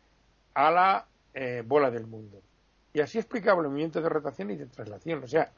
[0.54, 2.40] a la eh, bola del mundo.
[2.92, 5.24] Y así explicaba el movimiento de rotación y de traslación.
[5.24, 5.50] O sea,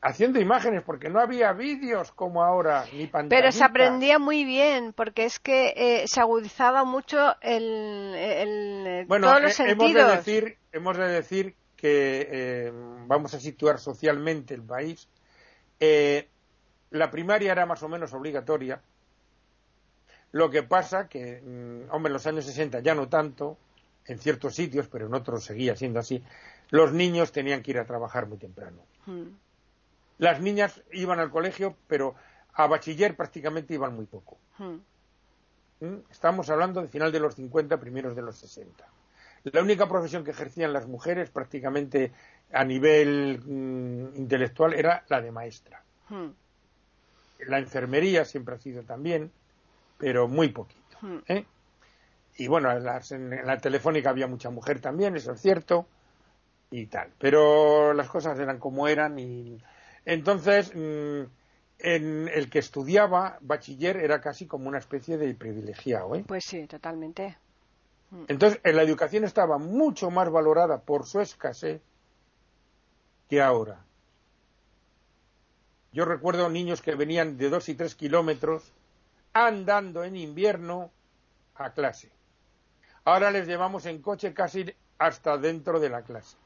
[0.00, 3.28] haciendo imágenes, porque no había vídeos como ahora, ni pantallitas.
[3.28, 9.26] Pero se aprendía muy bien, porque es que eh, se agudizaba mucho el, el- Bueno,
[9.28, 12.72] todos los eh, hemos de decir, hemos de decir que eh,
[13.06, 15.08] vamos a situar socialmente el país.
[15.80, 16.28] Eh,
[16.90, 18.80] la primaria era más o menos obligatoria.
[20.32, 23.58] Lo que pasa que, mm, hombre, en los años 60 ya no tanto,
[24.06, 26.22] en ciertos sitios, pero en otros seguía siendo así.
[26.70, 28.82] Los niños tenían que ir a trabajar muy temprano.
[29.06, 29.28] Mm,
[30.18, 32.14] Las niñas iban al colegio, pero
[32.54, 34.38] a bachiller prácticamente iban muy poco.
[34.58, 34.76] mm.
[35.80, 36.02] ¿Mm?
[36.10, 38.86] Estamos hablando de final de los 50, primeros de los 60.
[39.44, 42.12] La única profesión que ejercían las mujeres prácticamente
[42.52, 45.82] a nivel mm, intelectual era la de maestra.
[46.08, 46.28] Mm,
[47.48, 49.32] La enfermería siempre ha sido también,
[50.02, 50.98] pero muy poquito.
[51.00, 51.18] mm.
[51.28, 51.46] ¿eh?
[52.38, 55.86] Y bueno, en, las- en la telefónica había mucha mujer también, eso es cierto,
[56.72, 57.12] y tal.
[57.20, 59.58] Pero las cosas eran como eran y
[60.04, 61.22] entonces mm,
[61.78, 66.16] en el que estudiaba bachiller era casi como una especie de privilegiado.
[66.16, 66.24] ¿eh?
[66.26, 67.38] Pues sí, totalmente.
[68.26, 71.80] Entonces, en la educación estaba mucho más valorada por su escasez
[73.30, 73.84] que ahora.
[75.92, 78.72] Yo recuerdo niños que venían de dos y tres kilómetros
[79.32, 80.90] andando en invierno
[81.54, 82.10] a clase.
[83.04, 84.64] Ahora les llevamos en coche casi
[84.98, 86.36] hasta dentro de la clase.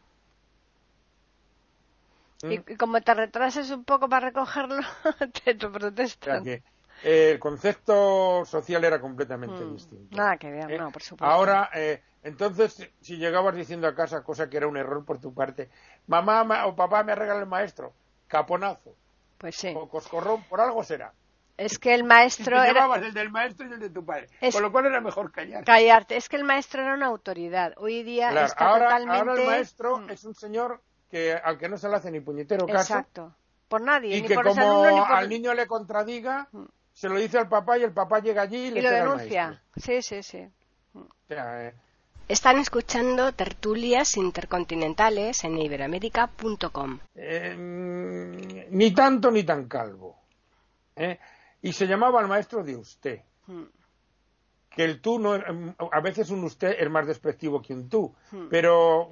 [2.43, 2.53] ¿Mm?
[2.53, 4.77] Y, y como te retrases un poco para recogerlo,
[5.45, 6.45] te, te O sea protestan.
[6.45, 6.63] que
[7.05, 9.73] eh, el concepto social era completamente Mm.
[9.75, 10.17] distinto.
[10.17, 10.79] Nada que ver, ¿eh?
[10.79, 11.27] no, por supuesto.
[11.33, 15.33] Ahora, eh, entonces, si llegabas diciendo a casa, cosa que era un error por tu
[15.35, 15.69] parte,
[16.07, 17.93] mamá ma- o papá me regala el maestro,
[18.29, 18.95] caponazo,
[19.39, 19.73] Pues sí.
[19.77, 21.13] o coscorrón, por algo será.
[21.57, 22.73] Es que el te maestro era...
[22.73, 24.29] llevabas el del maestro y el de tu padre.
[24.41, 25.65] Es- Con lo cual era mejor callar.
[25.65, 26.17] Callarte.
[26.17, 27.73] Es que el maestro era una autoridad.
[27.79, 29.19] Hoy día Claro, está ahora, totalmente...
[29.19, 32.21] ahora el maestro Mm, es un señor que al que no se le hace ni
[32.21, 33.35] puñetero caso Exacto.
[33.69, 35.13] Por nadie, y ni que por como alumnos ni por...
[35.17, 36.65] al niño le contradiga, Mm.
[36.93, 39.03] se lo dice al papá y el papá llega allí y, le Y lo pega
[39.03, 39.63] al denuncia.
[39.77, 40.49] Sí, sí, sí.
[41.29, 41.75] Sea, eh,
[42.29, 46.99] Están escuchando tertulias intercontinentales en iberoamérica.com.
[47.15, 50.17] eh, mm, ni tanto ni tan calvo.
[50.97, 51.19] ¿eh?
[51.63, 53.21] Y se llamaba al maestro de usted.
[53.47, 53.63] Mm,
[54.71, 58.15] Que el tú no, mm, a veces un usted es más despectivo que un tú,
[58.31, 58.49] Hmm.
[58.51, 59.11] pero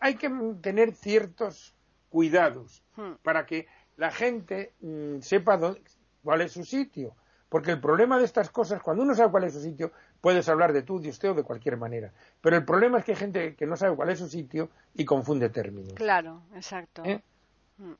[0.00, 0.28] hay que
[0.60, 1.74] tener ciertos
[2.10, 3.12] cuidados mm.
[3.22, 5.82] para que la gente mm, sepa dónde-
[6.22, 7.14] cuál es su sitio.
[7.48, 9.90] Porque el problema de estas cosas, cuando uno sabe cuál es su sitio,
[10.20, 12.12] puedes hablar de tú, de usted o de cualquier manera.
[12.42, 15.06] Pero el problema es que hay gente que no sabe cuál es su sitio y
[15.06, 15.94] confunde términos.
[15.94, 17.02] Claro, exacto.
[17.06, 17.22] ¿eh?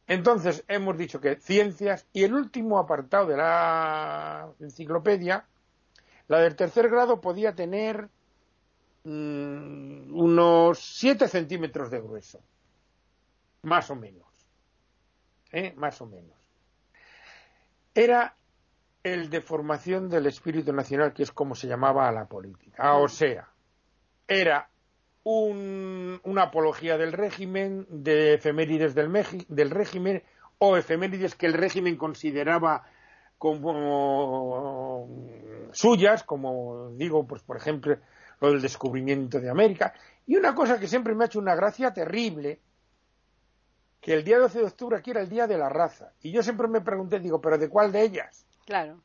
[0.06, 5.46] Entonces, hemos dicho que ciencias y el último apartado de la enciclopedia,
[6.26, 8.08] la del tercer grado podía tener
[9.04, 12.40] mm, unos 7 centímetros de grueso,
[13.62, 14.26] más o menos,
[15.52, 15.72] ¿eh?
[15.76, 16.36] más o menos.
[17.94, 18.36] Era
[19.02, 22.76] el de formación del espíritu nacional, que es como se llamaba a la política.
[22.78, 23.48] Ah, o sea,
[24.26, 24.68] era
[25.24, 29.10] un- una apología del régimen, de efemérides del,
[29.48, 30.22] del régimen,
[30.58, 32.84] o efemérides que el régimen consideraba
[33.38, 35.08] como
[35.72, 37.96] suyas, como digo, pues por ejemplo,
[38.40, 39.94] lo del descubrimiento de América.
[40.26, 42.60] Y una cosa que siempre me ha hecho una gracia terrible,
[44.00, 46.12] que el día 12 de octubre aquí era el día de la raza.
[46.22, 48.46] Y yo siempre me pregunté, digo, ¿pero de cuál de ellas?
[48.64, 49.00] Claro.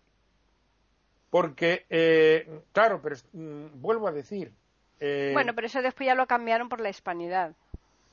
[1.29, 4.53] Porque, eh, claro, pero mm, vuelvo a decir.
[5.05, 7.53] Eh, Bueno, pero eso después ya lo cambiaron por la hispanidad.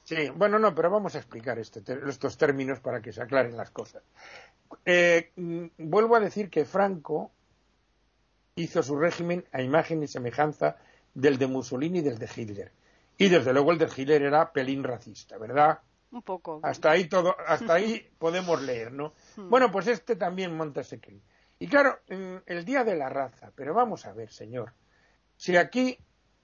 [0.03, 3.71] Sí, bueno, no, pero vamos a explicar este estos términos para que se aclaren las
[3.71, 4.03] cosas.
[4.85, 7.31] Eh, mm, vuelvo a decir que Franco
[8.57, 10.79] hizo su régimen a imagen y semejanza
[11.15, 12.73] del de Mussolini y del de Hitler.
[13.17, 15.79] Y desde luego el de Hitler era pelín racista, ¿verdad?
[16.11, 16.59] Un poco.
[16.65, 19.13] Hasta ahí todo, hasta ahí podemos leer, ¿no?
[19.37, 20.99] Bueno, pues este también monta ese.
[21.61, 24.73] Y claro, mm, el día de la raza, pero vamos a ver, señor,
[25.37, 25.97] si aquí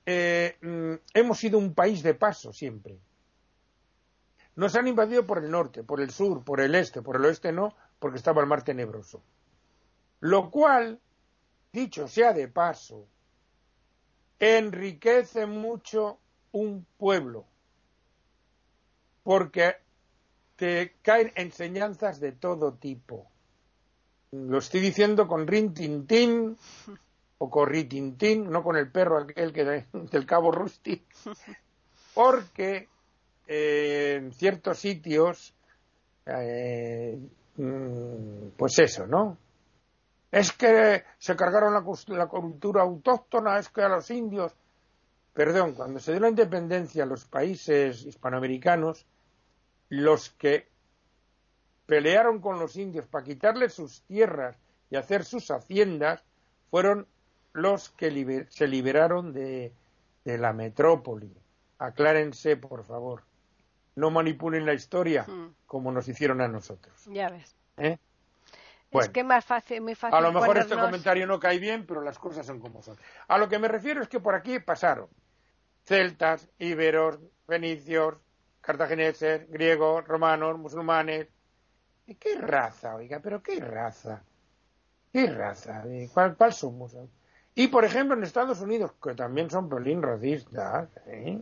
[0.06, 2.98] eh, mm, hemos sido un país de paso siempre.
[4.54, 7.52] Nos han invadido por el norte, por el sur, por el este, por el oeste
[7.52, 9.22] no, porque estaba el mar tenebroso.
[10.20, 11.00] Lo cual,
[11.72, 13.06] dicho sea de paso,
[14.38, 16.18] enriquece mucho
[16.52, 17.46] un pueblo
[19.22, 19.74] porque
[20.54, 23.30] te caen enseñanzas de todo tipo.
[24.30, 26.56] Lo estoy diciendo con Rin Tin Tin
[27.38, 31.04] o con Ritintín, no con el perro aquel que del cabo Rusty,
[32.14, 32.88] porque
[33.46, 35.54] eh, en ciertos sitios,
[36.24, 37.18] eh,
[37.56, 39.38] mm, pues eso, ¿no?
[40.30, 41.84] Es que se cargaron la,
[42.16, 44.54] la cultura autóctona, es que a los indios,
[45.32, 49.06] perdón, cuando se dio la independencia a los países hispanoamericanos,
[49.88, 50.68] los que
[51.86, 54.58] pelearon con los indios para quitarles sus tierras
[54.90, 56.24] y hacer sus haciendas
[56.70, 57.06] fueron
[57.56, 59.72] los que liber- se liberaron de,
[60.24, 61.34] de la metrópoli.
[61.78, 63.22] Aclárense, por favor.
[63.94, 65.54] No manipulen la historia Mm.
[65.66, 67.04] como nos hicieron a nosotros.
[67.06, 67.54] Ya ves.
[67.78, 67.92] ¿eh?
[67.92, 69.12] Es Bueno.
[69.12, 72.00] que es más fácil, muy fácil A lo mejor este comentario no cae bien, pero
[72.02, 72.96] las cosas son como son.
[73.28, 75.08] A lo que me refiero es que por aquí pasaron
[75.84, 78.14] celtas, íberos, fenicios,
[78.60, 81.28] cartagineses, griegos, romanos, musulmanes.
[82.06, 83.20] ¿Y qué raza, oiga?
[83.20, 84.22] ¿Pero qué raza?
[85.12, 85.84] ¿Qué raza?
[85.88, 86.94] ¿Y ¿Cuál, cuál somos?
[87.58, 91.40] Y, por ejemplo, en Estados Unidos, que también son pelín racistas, ¿eh?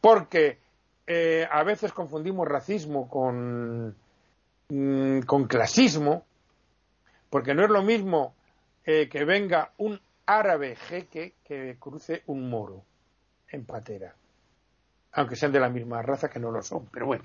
[0.00, 0.58] porque
[1.06, 3.94] eh, a veces confundimos racismo con,
[4.70, 6.24] mm, con clasismo,
[7.28, 8.34] porque no es lo mismo
[8.86, 12.82] eh, que venga un árabe jeque que cruce un moro
[13.48, 14.16] en patera,
[15.12, 17.24] aunque sean de la misma raza que no lo son, pero bueno.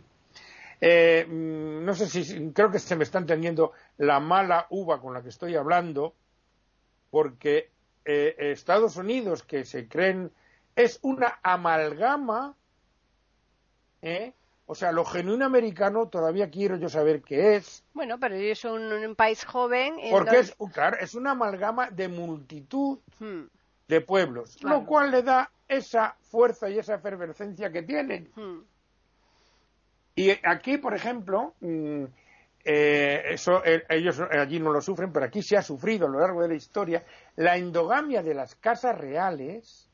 [0.82, 5.22] Mm, no sé si creo que se me está entendiendo la mala uva con la
[5.22, 6.16] que estoy hablando,
[7.10, 7.79] porque
[8.12, 10.32] eh, Estados Unidos, que se creen,
[10.76, 12.56] es una amalgama,
[14.02, 14.34] ¿eh?
[14.66, 18.82] o sea, lo genuino americano todavía quiero yo saber qué es, Bueno, pero es un,
[18.94, 20.00] un país joven.
[20.00, 23.44] en porque es, claro, es una amalgama de multitud Hmm,
[23.88, 24.80] de pueblos, Claro.
[24.80, 28.30] lo cual le da esa fuerza y esa efervescencia que tienen.
[28.36, 28.60] hmm.
[30.16, 32.04] Y aquí, por ejemplo, mm,
[32.66, 36.20] eh, eso eh, ellos allí no lo sufren, pero aquí se ha sufrido a lo
[36.20, 37.04] largo de la historia
[37.40, 39.90] la endogamia de las casas reales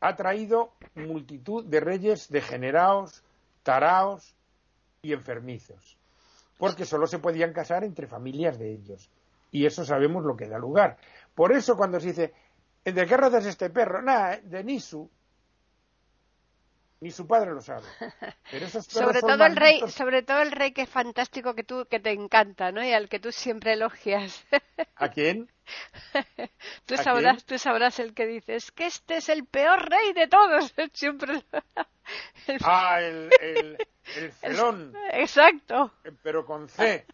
[0.00, 3.22] ha traído multitud de reyes degenerados,
[3.62, 4.34] taraos
[5.00, 5.96] y enfermizos,
[6.58, 9.08] porque solo se podían casar entre familias de ellos.
[9.52, 10.96] Y eso sabemos lo que da lugar.
[11.32, 12.34] Por eso cuando se dice,
[12.84, 14.02] ¿de qué raza es este perro?
[14.02, 15.08] Nada, de Nisu.
[17.02, 17.82] Ni su padre lo sabe.
[18.88, 22.12] sobre todo el rey, sobre todo el rey que es fantástico que tú que te
[22.12, 22.80] encanta, ¿no?
[22.84, 24.44] Y al que tú siempre elogias.
[24.94, 25.50] ¿A quién?
[26.86, 30.72] tú sabrás, tú sabrás el que dices que este es el peor rey de todos.
[30.92, 31.42] Siempre.
[32.64, 33.78] ah, el, el,
[34.16, 34.94] el celón.
[35.12, 35.92] Exacto.
[36.22, 37.06] Pero con C.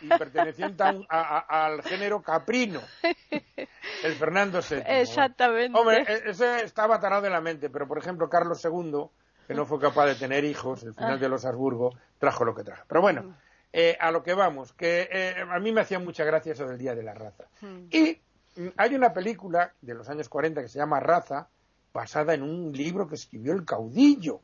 [0.00, 2.80] Y perteneciente al género caprino.
[4.02, 4.82] El Fernando VII.
[4.86, 5.78] Exactamente.
[5.78, 9.06] Hombre, e, ese estaba tarado de la mente, pero por ejemplo Carlos II,
[9.46, 11.18] que no fue capaz de tener hijos, el final ah.
[11.18, 12.84] de los Habsburgo, trajo lo que trajo.
[12.88, 13.34] Pero bueno, mm.
[13.72, 16.78] eh, a lo que vamos, que eh, a mí me hacía mucha gracia eso del
[16.78, 17.44] Día de la Raza.
[17.60, 17.86] Mm.
[17.90, 18.20] Y
[18.56, 21.48] mm, hay una película de los años 40 que se llama Raza,
[21.94, 24.42] basada en un libro que escribió el caudillo,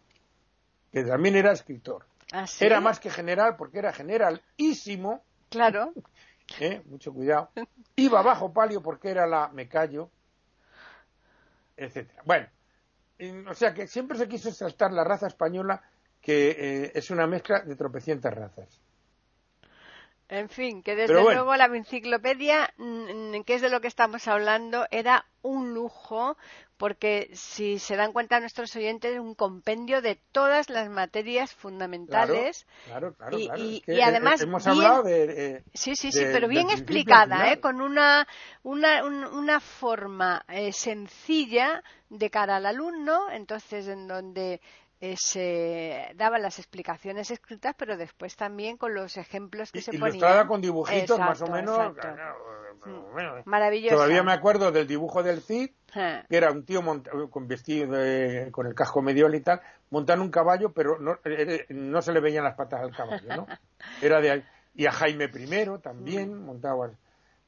[0.93, 2.07] que también era escritor.
[2.33, 5.25] ¿Ah, era más que general porque era generalísimo.
[5.51, 5.93] Claro.
[6.61, 6.81] ¿Eh?
[6.87, 7.51] Mucho cuidado.
[7.97, 10.11] Iba bajo palio porque era la me callo,
[11.77, 12.23] etcétera.
[12.25, 12.49] Bueno,
[13.49, 15.83] o sea que siempre se quiso saltar la raza española
[16.21, 18.81] que eh, es una mezcla de tropecientas razas.
[20.29, 24.87] En fin, que desde luego la enciclopedia, mm, que es de lo que estamos hablando,
[24.93, 26.37] era un lujo,
[26.81, 32.67] porque si se dan cuenta nuestros oyentes, es un compendio de todas las materias fundamentales.
[32.87, 34.41] Claro, claro, y, además.
[34.41, 35.63] Hemos hablado de.
[35.75, 37.61] sí, sí, sí, pero bien explicada, ¿eh?
[37.61, 38.27] con una,
[38.63, 44.63] una, una forma eh, sencilla de cara al alumno, entonces en donde
[45.03, 50.09] eh, se daban las explicaciones escritas, pero después también con los ejemplos que se ponían.
[50.09, 51.95] Ilustrada con dibujitos más o menos.
[52.85, 53.49] Mm.
[53.49, 53.97] Maravilloso.
[53.97, 56.83] Todavía me acuerdo del dibujo del Cid, que era un tío
[57.31, 57.89] con vestido
[58.51, 61.19] con el casco medieval y tal, montando un caballo, pero no,
[61.71, 63.47] no se le veían las patas al caballo, ¿no?
[64.03, 64.45] Era de
[64.75, 66.45] y a Jaime I también mm.
[66.45, 66.91] montaba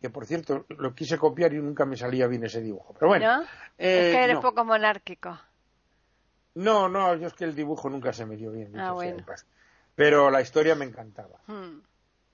[0.01, 2.95] que por cierto lo quise copiar y nunca me salía bien ese dibujo.
[2.95, 3.43] Pero bueno,
[3.77, 5.39] es que eres poco monárquico.
[6.55, 8.79] No, no, yo es que el dibujo nunca se me dio bien.
[8.79, 8.95] Ah,
[9.95, 11.39] Pero la historia me encantaba.
[11.47, 11.81] Hmm.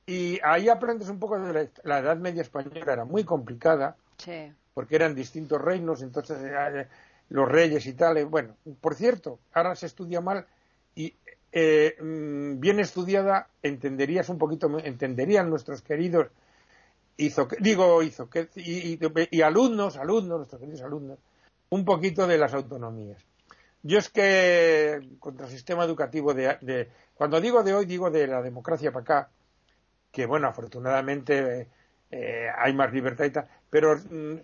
[0.06, 3.96] Y ahí aprendes un poco de la, Edad Media española, era muy complicada,
[4.74, 6.88] porque eran distintos reinos, entonces eh,
[7.28, 8.16] los reyes y tal.
[8.16, 10.46] Eh, bueno, por cierto, ahora se estudia mal
[10.94, 11.14] y
[11.52, 16.28] eh, mm, bien estudiada entenderías un poquito, entenderían nuestros queridos
[17.18, 18.98] hizo, digo hizo, que, y,
[19.30, 21.18] y alumnos, alumnos, nuestros queridos alumnos,
[21.70, 23.22] un poquito de las autonomías.
[23.82, 28.42] Yo es que contra el sistema educativo de, cuando digo de hoy digo de la
[28.42, 29.30] democracia para acá,
[30.10, 31.68] que bueno, afortunadamente
[32.10, 34.36] eh, hay más libertad y tal, pero mm,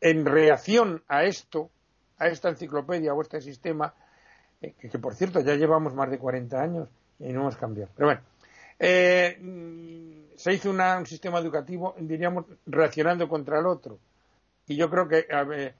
[0.00, 1.70] en reacción a esto,
[2.18, 3.94] a esta enciclopedia o a este sistema,
[4.62, 6.88] eh, que, por cierto ya llevamos más de 40 años
[7.18, 7.90] y no hemos cambiado.
[7.94, 8.20] Pero bueno,
[8.78, 13.98] eh, mm, se hizo un sistema educativo, diríamos, reaccionando contra el otro.
[14.66, 15.74] Y yo creo que eh,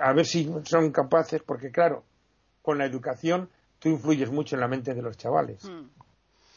[0.00, 2.04] a ver si son capaces, porque claro,
[2.62, 5.64] con la educación tú influyes mucho en la mente de los chavales.
[5.64, 5.88] Hmm.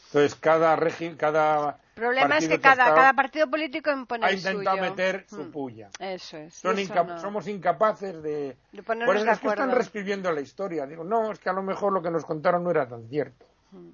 [0.06, 1.78] Entonces, cada régimen, cada.
[1.94, 5.52] El problema es que cada, partido político impone Ha intentado meter su hmm.
[5.52, 5.90] puya.
[6.00, 6.54] Eso es.
[6.54, 8.56] Somos incapaces de.
[8.84, 10.86] Por eso es que están reescribiendo la historia.
[10.86, 13.46] Digo, no, es que a lo mejor lo que nos contaron no era tan cierto.
[13.70, 13.90] Hmm.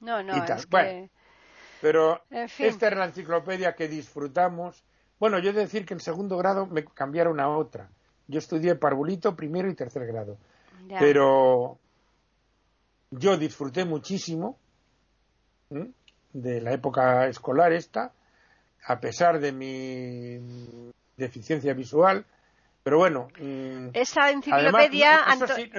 [0.00, 1.08] No, no, es bueno,
[1.80, 4.84] Pero esta era la enciclopedia que disfrutamos
[5.18, 7.88] bueno, yo he de decir que en segundo grado me cambiaron a otra.
[8.28, 10.36] Yo estudié parvulito primero y tercer grado.
[10.98, 11.78] Pero
[13.10, 14.58] yo disfruté muchísimo
[16.32, 18.12] de la época escolar esta,
[18.86, 22.24] a pesar de mi deficiencia visual.
[22.82, 23.28] Pero bueno.
[23.40, 25.24] Mm, Esa enciclopedia.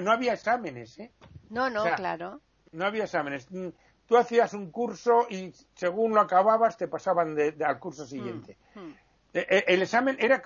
[0.02, 1.12] no había exámenes, ¿eh?
[1.50, 2.42] No, no, claro.
[2.74, 3.50] No había exámenes.
[3.50, 3.70] Mm,
[4.06, 8.58] tú hacías un curso y según lo acababas te pasaban al curso siguiente.
[8.76, 8.96] Mm, eh, eh,
[9.42, 10.42] el examen era,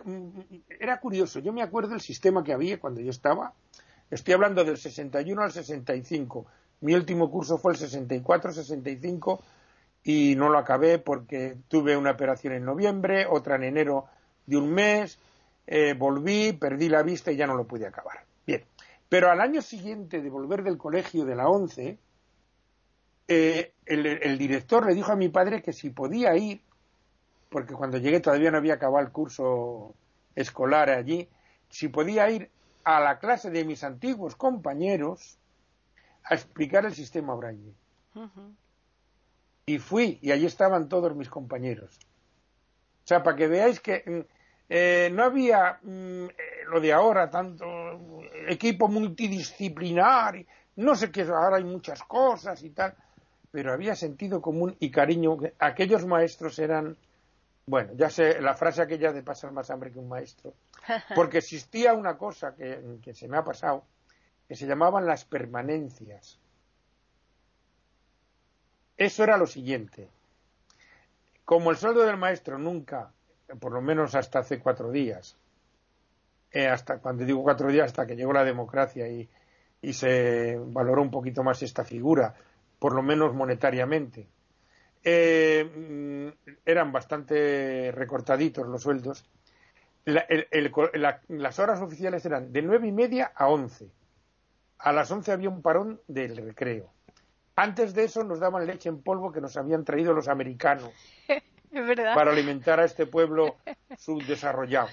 [0.79, 1.39] era curioso.
[1.39, 3.53] Yo me acuerdo del sistema que había cuando yo estaba.
[4.09, 6.45] Estoy hablando del 61 al 65.
[6.81, 9.39] Mi último curso fue el 64-65
[10.03, 14.05] y no lo acabé porque tuve una operación en noviembre, otra en enero
[14.45, 15.19] de un mes,
[15.67, 18.25] eh, volví, perdí la vista y ya no lo pude acabar.
[18.45, 18.65] Bien,
[19.07, 21.97] pero al año siguiente de volver del colegio de la 11,
[23.27, 26.61] el, director le dijo a mi padre que si podía ir
[27.51, 29.93] porque cuando llegué todavía no había acabado el curso
[30.35, 31.27] escolar allí,
[31.69, 32.49] si podía ir
[32.85, 35.37] a la clase de mis antiguos compañeros
[36.23, 37.73] a explicar el sistema Braille.
[39.65, 41.99] Y fui, y allí estaban todos mis compañeros.
[43.03, 44.19] O sea, para que veáis que mm,
[44.69, 46.31] eh, no había mm, eh,
[46.69, 47.65] lo de ahora, tanto
[48.47, 50.45] equipo multidisciplinar,
[50.77, 52.95] no sé qué, ahora hay muchas cosas y tal,
[53.51, 55.37] pero había sentido común y cariño.
[55.59, 56.95] Aquellos maestros eran,
[57.65, 60.53] bueno, ya sé, la frase aquella de pasar más hambre que un maestro,
[61.15, 63.85] porque existía una cosa que, que se me ha pasado,
[64.47, 66.39] que se llamaban las permanencias.
[68.97, 70.09] Eso era lo siguiente.
[71.45, 73.11] Como el sueldo del maestro nunca,
[73.59, 75.37] por lo menos hasta hace cuatro días,
[76.51, 79.29] eh, hasta cuando digo cuatro días, hasta que llegó la democracia y,
[79.81, 82.35] y se valoró un poquito más esta figura,
[82.77, 84.27] por lo menos monetariamente,
[85.03, 89.25] eh, mm, eran bastante recortaditos los sueldos.
[90.05, 93.89] las horas oficiales eran de nueve y media a once.
[94.79, 96.91] A las once había un parón del recreo.
[97.55, 100.91] Antes de eso nos daban leche en polvo que nos habían traído los americanos
[102.15, 103.57] para alimentar a este pueblo
[103.97, 104.89] subdesarrollado.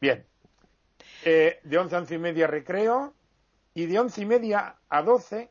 [0.00, 0.24] Bien.
[1.24, 3.12] Eh, de once a once y media recreo
[3.74, 5.50] y de once y media a doce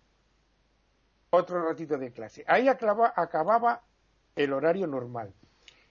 [1.30, 2.44] otro ratito de clase.
[2.48, 3.82] Ahí acababa
[4.36, 5.34] el horario normal.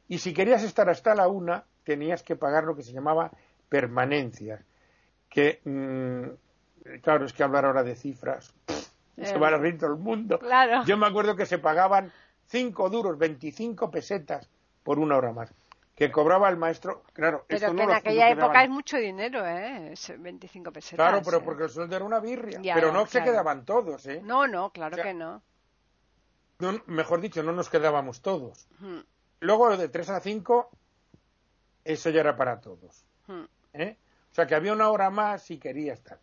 [0.08, 3.30] Y si querías estar hasta la una, tenías que pagar lo que se llamaba
[3.68, 4.64] permanencias.
[5.28, 8.54] Que, mm, claro, es que hablar ahora de cifras,
[9.20, 10.38] se va a reír todo el mundo.
[10.86, 12.12] Yo me acuerdo que se pagaban
[12.46, 14.48] cinco duros, 25 pesetas
[14.82, 15.52] por una hora más
[15.98, 17.44] que cobraba el maestro, claro.
[17.48, 19.94] Pero que en aquella época es mucho dinero, ¿eh?
[20.16, 20.94] 25 pesetas.
[20.94, 21.42] Claro, pero ¿eh?
[21.44, 22.60] porque el sueldo era una birria.
[22.72, 24.20] pero no se quedaban todos, ¿eh?
[24.22, 25.42] No, no, claro que no.
[26.86, 28.68] Mejor dicho, no nos quedábamos todos.
[29.40, 30.70] Luego de 3 a 5,
[31.82, 33.04] eso ya era para todos.
[33.72, 33.96] ¿eh?
[34.30, 36.20] O sea que había una hora más si querías estar.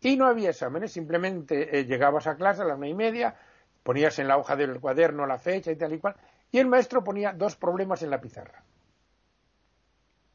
[0.00, 3.36] Y no había exámenes, simplemente eh, llegabas a clase a las nueve y media,
[3.82, 6.16] ponías en la hoja del cuaderno la fecha y tal y cual,
[6.50, 8.64] y el maestro ponía dos problemas en la pizarra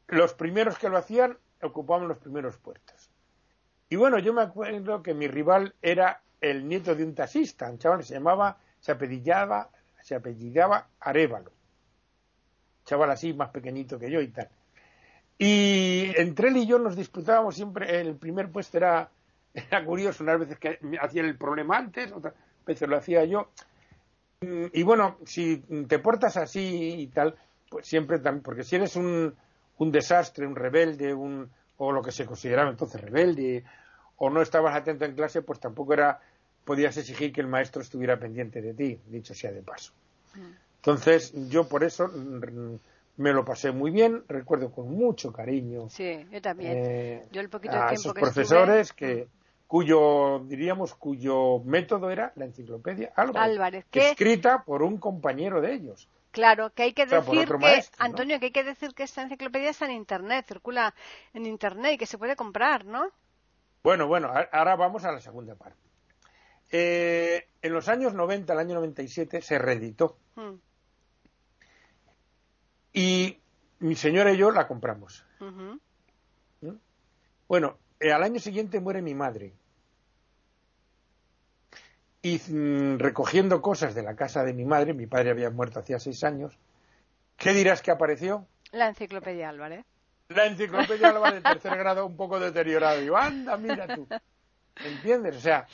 [0.08, 3.10] los primeros que lo hacían ocupaban los primeros puestos.
[3.88, 7.78] Y bueno, yo me acuerdo que mi rival era el nieto de un taxista, un
[7.78, 9.70] chaval que se llamaba, se apellidaba,
[10.02, 11.52] se apellidaba Arevalo.
[12.84, 14.48] Chaval así, más pequeñito que yo y tal.
[15.38, 19.10] Y entre él y yo nos disputábamos siempre, el primer puesto era,
[19.54, 22.34] era curioso, unas veces que hacían el problema antes, otras
[22.66, 23.50] veces lo hacía yo.
[24.40, 27.34] Y bueno, si te portas así y tal,
[27.70, 29.34] pues siempre también, porque si eres un,
[29.78, 33.64] un desastre, un rebelde, un, o lo que se consideraba entonces rebelde,
[34.16, 36.20] o no estabas atento en clase, pues tampoco era,
[36.64, 39.92] podías exigir que el maestro estuviera pendiente de ti, dicho sea de paso.
[40.76, 42.76] Entonces, yo por eso mm,
[43.16, 45.88] me lo pasé muy bien, recuerdo con mucho cariño.
[45.88, 46.72] Sí, yo también.
[46.76, 49.28] Eh, yo el poquito a esos profesores que
[49.66, 56.08] cuyo diríamos cuyo método era la enciclopedia Álvarez, escrita por un compañero de ellos.
[56.34, 59.84] Claro, que hay que decir que, Antonio, que hay que decir que esta enciclopedia está
[59.84, 60.92] en Internet, circula
[61.32, 63.12] en Internet y que se puede comprar, ¿no?
[63.84, 65.78] Bueno, bueno, ahora vamos a la segunda parte.
[66.72, 70.18] Eh, en los años 90, el año 97, se reeditó.
[70.34, 70.54] Hmm.
[72.92, 73.38] Y
[73.78, 75.24] mi señora y yo la compramos.
[75.38, 75.76] ¿Mm?
[77.46, 79.54] Bueno, eh, al año siguiente muere mi madre
[82.24, 85.98] y mm, recogiendo cosas de la casa de mi madre, mi padre había muerto hacía
[85.98, 86.58] seis años,
[87.36, 88.46] ¿qué dirás que apareció?
[88.72, 89.84] La enciclopedia Álvarez.
[90.28, 93.02] La enciclopedia Álvarez de tercer grado un poco deteriorado.
[93.02, 94.08] Y anda, mira tú.
[94.86, 95.36] ¿Entiendes?
[95.36, 95.66] O sea,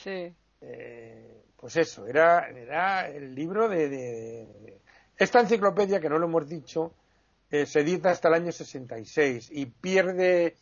[0.61, 4.80] eh, pues eso, era, era el libro de,
[5.16, 6.92] Esta enciclopedia, que no lo hemos dicho,
[7.48, 10.57] eh, se edita hasta el año 66 y pierde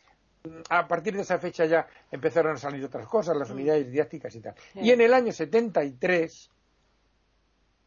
[0.69, 4.41] a partir de esa fecha ya empezaron a salir otras cosas, las unidades didácticas y
[4.41, 4.55] tal.
[4.75, 6.51] Y en el año 73,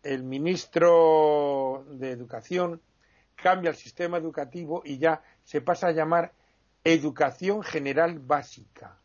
[0.04, 2.82] el ministro de Educación
[3.36, 6.34] cambia el sistema educativo y ya se pasa a llamar
[6.84, 8.98] Educación General Básica,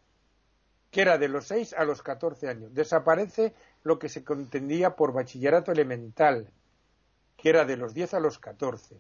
[0.91, 2.75] que era de los 6 a los 14 años.
[2.75, 6.51] Desaparece lo que se contendía por bachillerato elemental,
[7.37, 8.99] que era de los 10 a los 14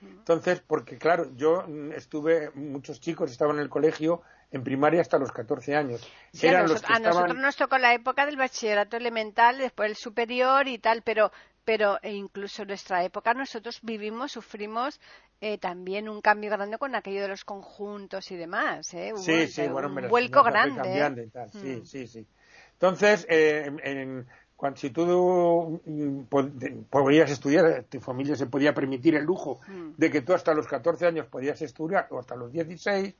[0.00, 5.32] entonces, porque claro, yo estuve, muchos chicos estaban en el colegio en primaria hasta los
[5.32, 6.08] 14 años.
[6.42, 11.32] a, nosotros, nos tocó la época del bachillerato elemental, después el superior y tal, pero
[11.64, 15.00] pero e incluso en nuestra época nosotros vivimos, sufrimos
[15.40, 18.92] eh, también un cambio grande con aquello de los conjuntos y demás.
[18.94, 19.12] ¿eh?
[19.16, 21.00] sí, sí, bueno, un vuelco grande.
[21.00, 21.30] ¿eh?
[21.52, 21.84] Sí, mm.
[21.84, 22.26] sí, sí.
[22.72, 24.26] Entonces, eh, en,
[24.64, 29.90] cuando, si tú mm, podías estudiar, tu familia se podía permitir el lujo mm.
[29.98, 33.14] de que tú hasta los 14 años podías estudiar, o hasta los 16,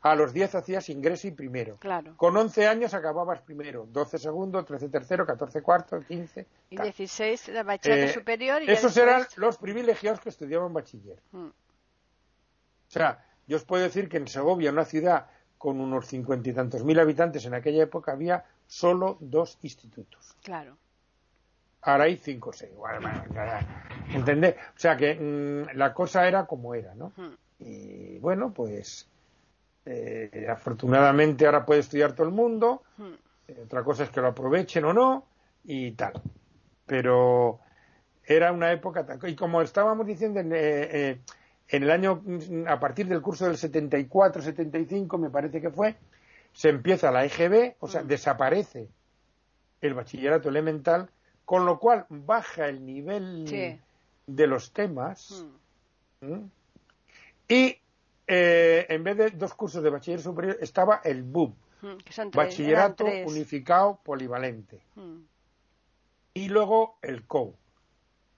[0.00, 1.76] a los 10 hacías ingreso y primero.
[1.76, 2.14] Claro.
[2.16, 6.46] Con 11 años acababas primero, 12 segundo, 13 tercero, 14 cuarto, 15.
[6.70, 6.86] Y tal.
[6.86, 11.18] 16 de bachillerato Eh, superior y Esos después- eran los privilegiados que estudiaban bachiller.
[11.32, 11.52] Mm, O
[12.92, 15.26] sea, yo os puedo decir que en Segovia, una ciudad
[15.58, 20.36] con unos cincuenta y tantos mil habitantes en aquella época, había solo dos institutos.
[20.44, 20.76] Claro.
[21.82, 22.70] Ahora hay cinco o seis.
[24.14, 24.54] ¿Entendés?
[24.76, 27.12] O sea que mm, la cosa era como era, ¿no?
[27.16, 27.34] Mm.
[27.58, 29.08] Y bueno, pues
[29.86, 32.82] eh, afortunadamente ahora puede estudiar todo el mundo.
[32.96, 33.12] Mm.
[33.48, 35.26] Eh, Otra cosa es que lo aprovechen o no
[35.64, 36.12] y tal.
[36.86, 37.58] Pero
[38.24, 40.58] era una época tan- y como estábamos diciendo en, eh,
[41.10, 41.20] eh,
[41.68, 45.96] en el año mm, a partir del curso del 74 75 me parece que fue
[46.52, 48.06] se empieza la EGB o sea Mm.
[48.08, 48.88] desaparece
[49.80, 51.08] el bachillerato elemental
[51.44, 53.78] con lo cual baja el nivel Sí.
[54.26, 55.44] de los temas
[56.20, 56.26] Mm.
[56.34, 56.50] ¿Mm?
[57.48, 57.76] y
[58.32, 63.06] eh, en vez de dos cursos de bachiller superior estaba el BUB Mm, tres, bachillerato
[63.26, 64.82] unificado polivalente
[66.34, 67.54] y luego el COU,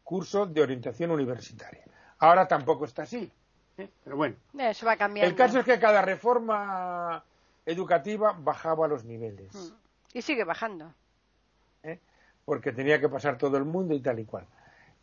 [0.05, 1.83] curso de orientación universitaria.
[2.21, 3.31] Ahora tampoco está así.
[3.79, 3.89] ¿eh?
[4.05, 5.29] Pero bueno, Eso va cambiando.
[5.29, 7.25] el caso es que cada reforma
[7.67, 9.75] educativa bajaba los niveles, Mm.
[10.15, 10.93] Y sigue bajando.
[11.83, 11.99] ¿eh?
[12.45, 14.47] porque tenía que pasar todo el mundo y tal y cual.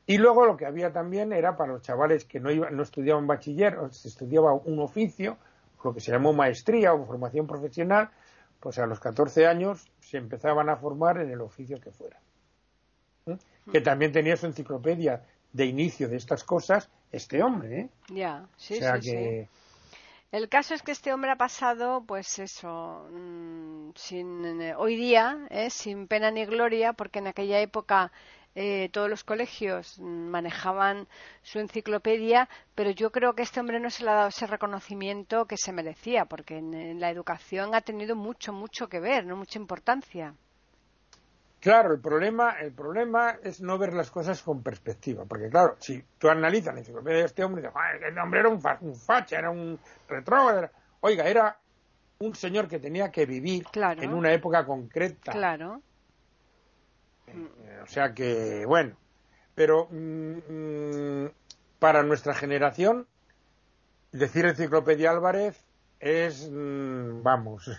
[0.06, 3.28] Y luego lo que había también era para los chavales que no, iban, no estudiaban
[3.28, 5.38] bachiller, o se estudiaba un oficio,
[5.84, 8.10] lo que se llamó maestría o formación profesional,
[8.60, 12.20] pues a los 14 años se empezaban a formar en el oficio que fuera.
[13.28, 13.38] ¿eh?
[13.72, 17.90] Que también tenía su enciclopedia de inicio de estas cosas este hombre, ¿eh?
[18.10, 19.48] Ya, sí, o sea sí, sí.
[20.32, 25.48] El caso es que este hombre ha pasado, pues eso, mm, sin eh, hoy día,
[25.50, 28.12] eh, sin pena ni gloria, porque en aquella época
[28.54, 31.08] eh, todos los colegios manejaban
[31.42, 35.46] su enciclopedia, pero yo creo que este hombre no se le ha dado ese reconocimiento
[35.46, 39.58] que se merecía, porque en la educación ha tenido mucho, mucho que ver, no mucha
[39.58, 40.36] importancia.
[41.60, 46.02] Claro, el problema, el problema es no ver las cosas con perspectiva, porque claro, si
[46.18, 48.96] tú analizas la enciclopedia de este hombre, dices, "Ay, este hombre era un, fa- un
[48.96, 50.72] facha, era un retrógrado, era-".
[51.02, 51.60] oiga, era
[52.20, 54.02] un señor que tenía que vivir Claro.
[54.02, 55.82] en una época concreta, Claro.
[57.28, 58.96] Eh, o sea que, bueno,
[59.54, 60.38] pero mm,
[61.26, 61.32] mm,
[61.80, 63.08] para nuestra generación,
[64.12, 65.64] decir enciclopedia Álvarez
[66.00, 67.70] es, mm, vamos,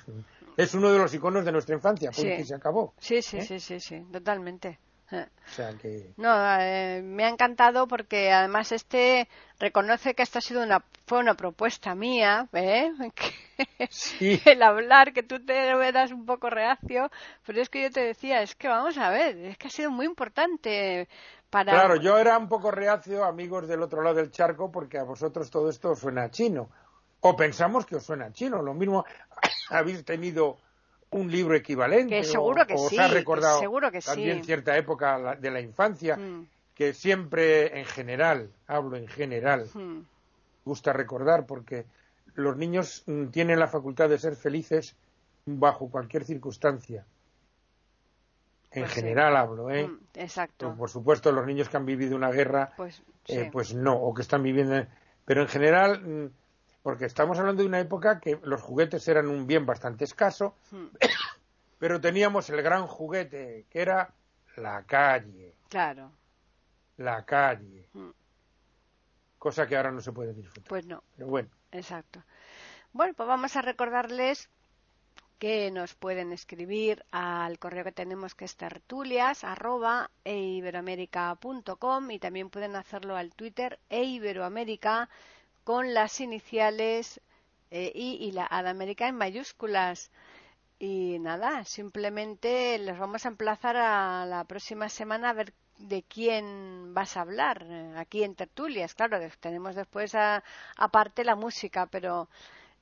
[0.57, 2.44] es uno de los iconos de nuestra infancia, Sí.
[2.44, 2.94] se acabó.
[2.98, 3.42] Sí, sí, ¿Eh?
[3.42, 4.78] sí, sí, sí, totalmente.
[5.12, 9.28] O sea que, No, eh, me ha encantado porque además este
[9.59, 12.92] reconoce que esta ha sido una fue una propuesta mía, ¿eh?
[13.76, 17.11] Que sí, el hablar que tú te eras un poco reacio,
[17.44, 19.90] pero es que yo te decía, es que vamos a ver, es que ha sido
[19.90, 21.09] muy importante
[21.51, 25.03] para Claro, yo era un poco reacio, amigos del otro lado del charco, porque a
[25.03, 26.70] vosotros todo esto suena chino.
[27.21, 28.62] O pensamos que os suena chino.
[28.62, 29.05] Lo mismo,
[29.71, 30.59] habéis tenido
[31.11, 32.16] un libro equivalente.
[32.16, 34.45] Que seguro o- que o os sí, ha recordado seguro que también sí.
[34.45, 36.45] cierta época de la infancia, Mm,
[36.75, 40.01] que siempre, en general, hablo en general, mm,
[40.64, 41.85] gusta recordar, porque
[42.35, 44.97] los niños mm, tienen la facultad de ser felices
[45.45, 47.05] bajo cualquier circunstancia.
[48.71, 49.01] En Pues sí.
[49.01, 49.89] general hablo, ¿eh?
[49.89, 50.75] mm, exacto.
[50.77, 54.23] Por supuesto, los niños que han vivido una guerra Pues eh, pues no, o que
[54.23, 54.87] están viviendo.
[55.25, 56.31] Pero en general,
[56.83, 60.87] porque estamos hablando de una época que los juguetes eran un bien bastante escaso, Mm,
[61.78, 64.12] pero teníamos el gran juguete, que era
[64.57, 66.12] la calle, claro,
[66.97, 67.89] la calle.
[67.93, 68.11] Mm.
[69.39, 70.68] Cosa que ahora no se puede disfrutar.
[70.68, 71.03] pues no.
[71.16, 72.22] Pero bueno, Exacto.
[72.93, 74.51] Bueno, pues vamos a recordarles
[75.39, 82.51] que nos pueden escribir al correo que tenemos que es tertulias arroba eiberoamerica.com y también
[82.51, 85.09] pueden hacerlo al Twitter eiberoamerica
[85.64, 87.20] con las iniciales
[87.70, 90.11] eh, I y la A de América en mayúsculas.
[90.80, 96.94] Y nada, simplemente les vamos a emplazar a la próxima semana a ver de quién
[96.94, 98.94] vas a hablar eh, aquí en tertulias.
[98.94, 100.42] Claro, tenemos después a-
[100.76, 102.28] aparte la música, pero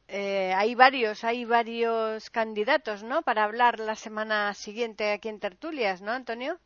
[0.08, 3.22] eh, hay varios, hay varios candidatos, ¿no?
[3.22, 6.58] Para hablar la semana siguiente aquí en tertulias, ¿no, Antonio?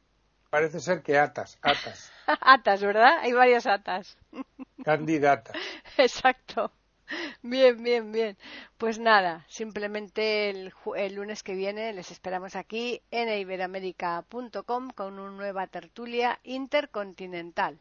[0.50, 3.18] parece ser que atas, atas, atas, ¿verdad?
[3.20, 4.16] Hay varios atas.
[4.82, 5.52] candidata.
[5.98, 6.72] Exacto.
[7.42, 8.38] Bien, bien, bien.
[8.78, 15.30] Pues nada, simplemente el, el lunes que viene les esperamos aquí en iberoamerica.com con una
[15.30, 17.80] nueva tertulia intercontinental.